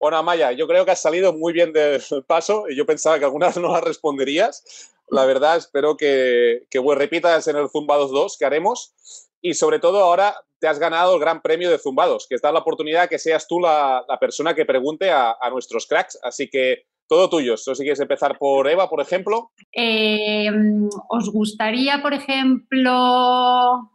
Bueno, 0.00 0.16
Amaya, 0.16 0.50
yo 0.50 0.66
creo 0.66 0.84
que 0.84 0.90
has 0.90 1.00
salido 1.00 1.32
muy 1.32 1.52
bien 1.52 1.72
del 1.72 2.00
paso 2.26 2.64
y 2.68 2.74
yo 2.74 2.84
pensaba 2.84 3.20
que 3.20 3.24
algunas 3.24 3.56
no 3.56 3.70
las 3.72 3.84
responderías. 3.84 4.93
La 5.08 5.24
verdad, 5.24 5.56
espero 5.56 5.96
que, 5.96 6.66
que 6.70 6.78
bueno, 6.78 7.00
repitas 7.00 7.46
en 7.48 7.56
el 7.56 7.68
Zumbados 7.68 8.10
2 8.10 8.36
que 8.38 8.44
haremos 8.44 8.94
y 9.40 9.54
sobre 9.54 9.78
todo 9.78 10.02
ahora 10.02 10.34
te 10.58 10.68
has 10.68 10.78
ganado 10.78 11.14
el 11.14 11.20
gran 11.20 11.42
premio 11.42 11.70
de 11.70 11.78
Zumbados, 11.78 12.26
que 12.26 12.34
está 12.34 12.50
la 12.50 12.60
oportunidad 12.60 13.08
que 13.08 13.18
seas 13.18 13.46
tú 13.46 13.60
la, 13.60 14.04
la 14.08 14.18
persona 14.18 14.54
que 14.54 14.64
pregunte 14.64 15.10
a, 15.10 15.36
a 15.38 15.50
nuestros 15.50 15.86
cracks. 15.86 16.18
Así 16.22 16.48
que 16.48 16.86
todo 17.06 17.28
tuyo. 17.28 17.56
Si 17.56 17.72
quieres 17.74 18.00
empezar 18.00 18.38
por 18.38 18.68
Eva, 18.68 18.88
por 18.88 19.00
ejemplo. 19.00 19.52
Eh, 19.72 20.50
¿Os 21.08 21.30
gustaría, 21.30 22.00
por 22.00 22.14
ejemplo, 22.14 23.90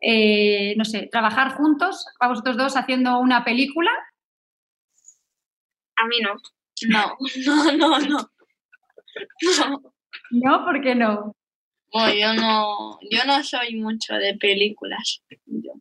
eh, 0.00 0.74
no 0.76 0.84
sé, 0.84 1.08
trabajar 1.10 1.54
juntos, 1.54 2.04
a 2.18 2.28
vosotros 2.28 2.56
dos 2.56 2.76
haciendo 2.76 3.18
una 3.20 3.44
película. 3.44 3.92
A 5.96 6.06
mí 6.08 6.16
no. 6.20 6.34
No, 6.88 7.16
no, 7.46 7.76
no, 7.76 7.98
no. 8.00 8.18
No, 9.58 9.91
No, 10.32 10.64
¿por 10.64 10.80
qué 10.82 10.94
no? 10.94 11.34
Bueno, 11.92 12.14
yo 12.14 12.32
no, 12.34 12.98
yo 13.10 13.24
no 13.26 13.42
soy 13.44 13.76
mucho 13.76 14.14
de 14.14 14.34
películas. 14.36 15.22
Yo- 15.46 15.72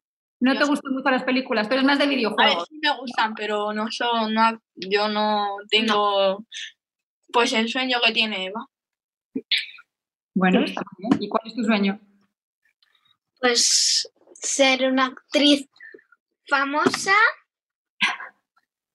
No 0.42 0.54
Yo 0.54 0.60
te 0.60 0.66
gustan 0.66 0.94
mucho 0.94 1.10
las 1.10 1.24
películas, 1.24 1.68
tú 1.68 1.74
eres 1.76 1.86
más 1.86 1.98
de 2.00 2.04
A 2.06 2.08
ver, 2.08 2.18
videojuegos. 2.18 2.68
sí 2.68 2.80
me 2.82 2.98
gustan, 2.98 3.34
pero 3.36 3.72
no 3.74 3.88
son, 3.92 4.34
no, 4.34 4.60
yo 4.76 5.08
no 5.08 5.58
tengo 5.70 6.46
pues 7.32 7.54
el 7.54 7.70
sueño 7.70 8.00
que 8.06 8.12
tiene 8.12 8.46
Eva. 8.48 8.66
Bueno, 10.34 10.64
está 10.66 10.82
muy 10.98 11.10
bien. 11.12 11.24
¿Y 11.24 11.30
cuál 11.30 11.44
es 11.46 11.56
tu 11.56 11.64
sueño? 11.64 12.00
Pues 13.40 14.12
ser 14.34 14.90
una 14.92 15.06
actriz 15.08 15.68
famosa, 16.50 17.14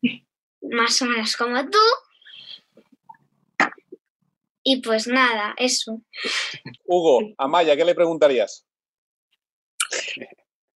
más 0.62 1.00
o 1.02 1.06
menos 1.06 1.36
como 1.36 1.64
tú. 1.70 1.78
Y 4.68 4.82
pues 4.82 5.06
nada, 5.06 5.54
eso. 5.58 6.02
Hugo, 6.86 7.20
Amaya, 7.38 7.76
¿qué 7.76 7.84
le 7.84 7.94
preguntarías? 7.94 8.66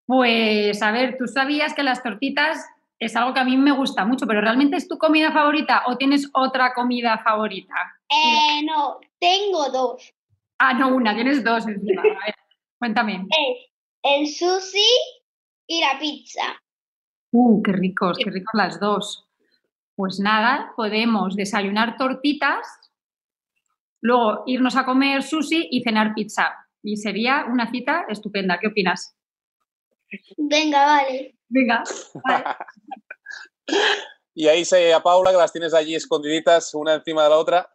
Pues, 0.06 0.80
a 0.84 0.92
ver, 0.92 1.18
tú 1.18 1.26
sabías 1.26 1.74
que 1.74 1.82
las 1.82 2.04
tortitas 2.04 2.64
es 3.00 3.16
algo 3.16 3.34
que 3.34 3.40
a 3.40 3.46
mí 3.46 3.58
me 3.58 3.72
gusta 3.72 4.06
mucho, 4.06 4.28
pero 4.28 4.42
¿realmente 4.42 4.78
es 4.78 4.88
tu 4.88 5.00
comida 5.00 5.32
favorita 5.32 5.86
o 5.88 5.98
tienes 5.98 6.30
otra 6.34 6.72
comida 6.76 7.18
favorita? 7.24 7.74
Eh, 8.10 8.64
no, 8.64 9.00
tengo 9.20 9.70
dos. 9.72 10.14
Ah, 10.60 10.76
no, 10.76 10.90
una, 10.90 11.16
tienes 11.16 11.44
dos 11.44 11.66
encima. 11.66 12.04
A 12.04 12.26
ver, 12.28 12.36
cuéntame. 12.78 13.26
Es 13.32 13.72
el 14.04 14.28
sushi 14.28 14.86
y 15.66 15.82
la 15.82 15.98
pizza. 15.98 16.62
Uh, 17.32 17.64
qué 17.64 17.72
ricos, 17.72 18.20
qué 18.24 18.30
ricos 18.30 18.54
las 18.54 18.80
dos. 18.80 19.26
Pues 19.96 20.20
nada, 20.20 20.74
podemos 20.76 21.36
desayunar 21.36 21.98
tortitas, 21.98 22.79
luego 24.02 24.44
irnos 24.46 24.76
a 24.76 24.86
comer 24.86 25.24
sushi 25.24 25.68
y 25.72 25.82
cenar 25.84 26.14
pizza. 26.14 26.56
Y 26.82 26.98
sería 26.98 27.46
una 27.50 27.70
cita 27.70 28.06
estupenda. 28.08 28.58
¿Qué 28.60 28.68
opinas? 28.68 29.16
Venga, 30.38 30.86
vale. 30.86 31.38
Venga. 31.48 31.84
Y 34.34 34.48
ahí 34.48 34.64
se 34.64 34.94
a 34.94 35.04
Paula, 35.04 35.32
que 35.32 35.38
las 35.38 35.52
tienes 35.52 35.74
allí 35.74 35.96
escondiditas 35.96 36.74
una 36.74 36.94
encima 36.94 37.24
de 37.24 37.30
la 37.30 37.38
otra. 37.38 37.70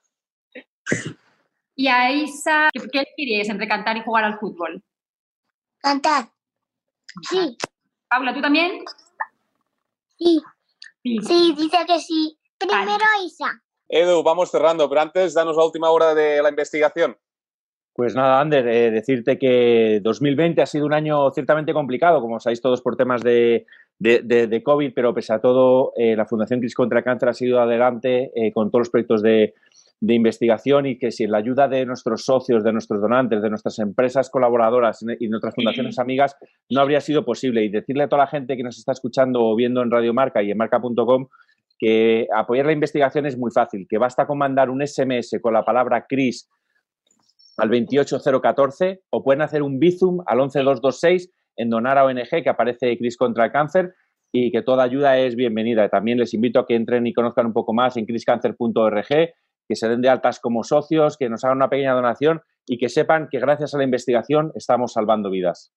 Y 1.74 1.88
a 1.88 2.10
Isa, 2.10 2.70
¿qué 2.72 2.80
qué 2.90 2.98
elegiríais 3.00 3.48
entre 3.50 3.68
cantar 3.68 3.96
y 3.98 4.02
jugar 4.02 4.24
al 4.24 4.38
fútbol? 4.38 4.82
Cantar. 5.78 6.28
Sí, 7.28 7.56
Paula, 8.08 8.32
¿tú 8.32 8.40
también? 8.40 8.82
sí, 10.16 10.40
Sí. 11.02 11.18
sí, 11.22 11.54
dice 11.58 11.78
que 11.86 12.00
sí. 12.00 12.38
Primero 12.56 13.04
Isa. 13.26 13.62
Edu, 13.88 14.22
vamos 14.22 14.50
cerrando, 14.50 14.88
pero 14.88 15.00
antes 15.02 15.34
danos 15.34 15.56
la 15.56 15.64
última 15.64 15.90
hora 15.90 16.14
de 16.14 16.42
la 16.42 16.48
investigación. 16.50 17.16
Pues 17.96 18.14
nada, 18.16 18.40
Ander, 18.40 18.66
eh, 18.66 18.90
decirte 18.90 19.38
que 19.38 20.00
2020 20.02 20.60
ha 20.62 20.66
sido 20.66 20.84
un 20.84 20.92
año 20.92 21.30
ciertamente 21.30 21.72
complicado, 21.72 22.20
como 22.20 22.40
sabéis 22.40 22.60
todos 22.60 22.80
por 22.82 22.96
temas 22.96 23.22
de, 23.22 23.66
de- 24.00 24.20
de- 24.24 24.48
de 24.48 24.62
COVID, 24.64 24.92
pero 24.94 25.14
pese 25.14 25.32
a 25.32 25.38
todo, 25.40 25.92
eh, 25.96 26.16
la 26.16 26.26
Fundación 26.26 26.58
Cris 26.58 26.74
contra 26.74 26.98
el 26.98 27.04
Cáncer 27.04 27.28
ha 27.28 27.32
seguido 27.34 27.60
adelante 27.60 28.32
eh, 28.34 28.52
con 28.52 28.70
todos 28.72 28.80
los 28.80 28.90
proyectos 28.90 29.22
de, 29.22 29.54
de 30.00 30.14
investigación 30.14 30.86
y 30.86 30.98
que 30.98 31.12
sin 31.12 31.30
la 31.30 31.38
ayuda 31.38 31.68
de 31.68 31.86
nuestros 31.86 32.24
socios, 32.24 32.64
de 32.64 32.72
nuestros 32.72 33.00
donantes, 33.00 33.40
de 33.42 33.48
nuestras 33.50 33.78
empresas 33.78 34.28
colaboradoras 34.28 35.00
y 35.02 35.26
de 35.26 35.28
nuestras 35.30 35.54
fundaciones 35.54 35.96
amigas, 36.00 36.36
no 36.70 36.80
habría 36.80 37.00
sido 37.00 37.24
posible. 37.24 37.62
Y 37.62 37.68
decirle 37.68 38.02
a 38.02 38.08
toda 38.08 38.24
la 38.24 38.28
gente 38.28 38.56
que 38.56 38.64
nos 38.64 38.76
está 38.76 38.90
escuchando 38.90 39.40
o 39.44 39.54
viendo 39.54 39.82
en 39.82 39.92
Radio 39.92 40.12
Marca 40.12 40.42
y 40.42 40.50
en 40.50 40.58
marca.com 40.58 41.28
que 41.78 42.26
apoyar 42.34 42.66
la 42.66 42.72
investigación 42.72 43.26
es 43.26 43.36
muy 43.36 43.50
fácil, 43.50 43.86
que 43.88 43.98
basta 43.98 44.26
con 44.26 44.38
mandar 44.38 44.70
un 44.70 44.86
SMS 44.86 45.38
con 45.40 45.52
la 45.52 45.64
palabra 45.64 46.06
CRIS 46.08 46.48
al 47.56 47.70
28014 47.70 49.02
o 49.10 49.22
pueden 49.22 49.42
hacer 49.42 49.62
un 49.62 49.78
Bizum 49.78 50.22
al 50.26 50.38
11226 50.38 51.30
en 51.56 51.70
donar 51.70 51.98
a 51.98 52.04
ONG 52.04 52.42
que 52.42 52.48
aparece 52.48 52.98
Cris 52.98 53.16
contra 53.16 53.46
el 53.46 53.52
cáncer 53.52 53.94
y 54.32 54.50
que 54.50 54.62
toda 54.62 54.82
ayuda 54.82 55.18
es 55.18 55.36
bienvenida. 55.36 55.88
También 55.88 56.18
les 56.18 56.34
invito 56.34 56.58
a 56.58 56.66
que 56.66 56.74
entren 56.74 57.06
y 57.06 57.12
conozcan 57.12 57.46
un 57.46 57.52
poco 57.52 57.72
más 57.72 57.96
en 57.96 58.06
criscancer.org, 58.06 59.06
que 59.06 59.76
se 59.76 59.88
den 59.88 60.02
de 60.02 60.08
altas 60.08 60.40
como 60.40 60.64
socios, 60.64 61.16
que 61.16 61.28
nos 61.28 61.44
hagan 61.44 61.58
una 61.58 61.70
pequeña 61.70 61.94
donación 61.94 62.40
y 62.66 62.78
que 62.78 62.88
sepan 62.88 63.28
que 63.30 63.38
gracias 63.38 63.74
a 63.74 63.78
la 63.78 63.84
investigación 63.84 64.50
estamos 64.56 64.92
salvando 64.92 65.30
vidas. 65.30 65.72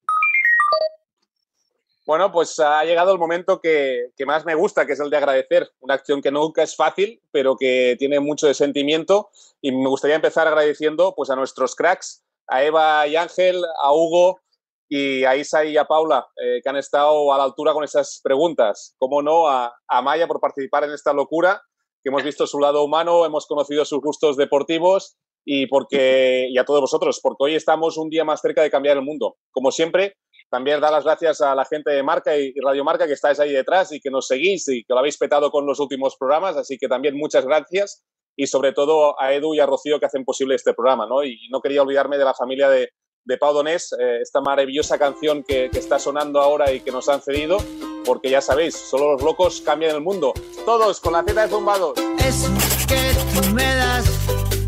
Bueno, 2.08 2.32
pues 2.32 2.58
ha 2.62 2.86
llegado 2.86 3.12
el 3.12 3.20
momento 3.20 3.60
que, 3.60 4.14
más 4.26 4.46
me 4.46 4.56
gusta, 4.56 4.86
que 4.86 4.94
es 4.94 5.00
el 5.02 5.10
de 5.10 5.18
agradecer. 5.18 5.70
Una 5.82 5.96
acción 5.96 6.22
que 6.22 6.32
nunca 6.32 6.64
es 6.64 6.74
fácil, 6.74 7.22
pero 7.32 7.58
que 7.58 7.98
tiene 8.00 8.22
mucho 8.22 8.48
de 8.48 8.54
sentimiento. 8.54 9.30
Y 9.60 9.74
me 9.74 9.90
gustaría 9.90 10.16
empezar 10.16 10.48
agradeciendo 10.48 11.14
pues, 11.14 11.30
a 11.30 11.36
nuestros 11.36 11.76
cracks, 11.76 12.24
a 12.48 12.64
Eva 12.64 13.06
y 13.08 13.18
Ángel, 13.18 13.62
a 13.84 13.94
Hugo 13.94 14.40
y 14.88 15.26
a 15.26 15.36
Isa 15.36 15.66
y 15.66 15.76
a 15.76 15.84
Paula, 15.84 16.26
eh, 16.42 16.62
que 16.64 16.70
han 16.70 16.78
estado 16.78 17.34
a 17.34 17.38
la 17.38 17.44
altura 17.44 17.74
con 17.74 17.84
esas 17.84 18.22
preguntas. 18.24 18.96
Cómo 19.00 19.22
no, 19.22 19.50
a, 19.50 19.76
a 19.90 20.02
Maya 20.02 20.28
por 20.28 20.40
participar 20.40 20.86
en 20.86 20.94
esta 20.94 21.12
locura, 21.12 21.62
que 22.02 22.08
hemos 22.08 22.24
visto 22.24 22.48
su 22.48 22.62
lado 22.62 22.86
humano, 22.86 23.26
hemos 23.26 23.46
conocido 23.48 23.84
sus 23.84 24.00
gustos 24.00 24.38
deportivos 24.38 25.18
y, 25.44 25.68
porque, 25.68 26.48
y 26.50 26.58
a 26.58 26.66
todos 26.66 26.82
vosotros, 26.82 27.20
porque 27.22 27.44
hoy 27.46 27.56
estamos 27.56 27.98
un 27.98 28.10
día 28.10 28.24
más 28.24 28.42
cerca 28.42 28.62
de 28.62 28.70
cambiar 28.70 28.96
el 28.98 29.04
mundo. 29.04 29.38
Como 29.52 29.72
siempre, 29.72 30.16
también 30.50 30.80
dar 30.80 30.92
las 30.92 31.04
gracias 31.04 31.42
a 31.42 31.54
la 31.56 31.66
gente 31.66 31.92
de 31.92 32.04
Marca 32.04 32.38
y 32.38 32.54
Radio 32.64 32.84
Marca 32.84 33.08
que 33.08 33.14
estáis 33.14 33.40
ahí 33.40 33.52
detrás 33.52 33.92
y 33.92 34.00
que 34.00 34.10
nos 34.10 34.28
seguís 34.28 34.68
y 34.70 34.84
que 34.84 34.94
lo 34.94 35.00
habéis 35.00 35.18
petado 35.18 35.52
con 35.52 35.66
los 35.66 35.80
últimos 35.80 36.16
programas, 36.18 36.56
así 36.58 36.78
que 36.78 36.88
también 36.88 37.18
muchas 37.18 37.46
gracias 37.46 38.04
y 38.36 38.48
sobre 38.48 38.72
todo 38.72 39.20
a 39.20 39.34
Edu 39.34 39.56
y 39.56 39.60
a 39.60 39.66
Rocío 39.66 40.00
que 40.00 40.06
hacen 40.06 40.24
posible 40.24 40.56
este 40.56 40.74
programa, 40.74 41.08
¿no? 41.08 41.24
Y 41.24 41.50
no 41.50 41.60
quería 41.60 41.82
olvidarme 41.82 42.18
de 42.18 42.26
la 42.26 42.36
familia 42.36 42.70
de, 42.70 42.92
de 43.26 43.38
Pau 43.38 43.54
Donés, 43.54 43.94
eh, 44.00 44.20
esta 44.22 44.42
maravillosa 44.42 44.98
canción 44.98 45.44
que, 45.44 45.70
que 45.72 45.80
está 45.80 46.00
sonando 46.00 46.40
ahora 46.40 46.72
y 46.72 46.80
que 46.80 46.92
nos 46.92 47.10
han 47.10 47.22
cedido, 47.22 47.58
porque 48.06 48.30
ya 48.30 48.40
sabéis, 48.40 48.76
solo 48.76 49.14
los 49.14 49.24
locos 49.24 49.62
cambian 49.62 49.96
el 49.96 50.02
mundo. 50.02 50.34
Todos 50.66 51.02
con 51.02 51.14
la 51.14 51.24
Z 51.24 51.42
de 51.42 51.50
zumbados. 51.50 52.00
Eso 52.26 52.50
que 52.88 53.12
tú 53.34 53.54
me 53.54 53.76
das 53.76 54.06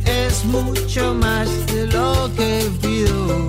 es 0.06 0.44
mucho 0.46 1.13
más 1.13 1.48
de 1.68 1.86
lo 1.88 2.30
que 2.36 2.65
pido. 2.82 3.49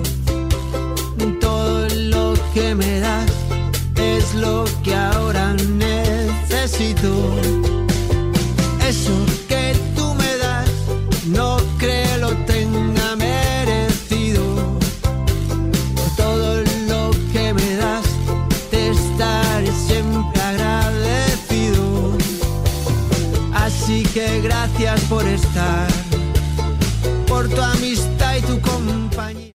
Es 3.97 4.33
lo 4.35 4.63
que 4.81 4.95
ahora 4.95 5.53
necesito. 5.77 7.11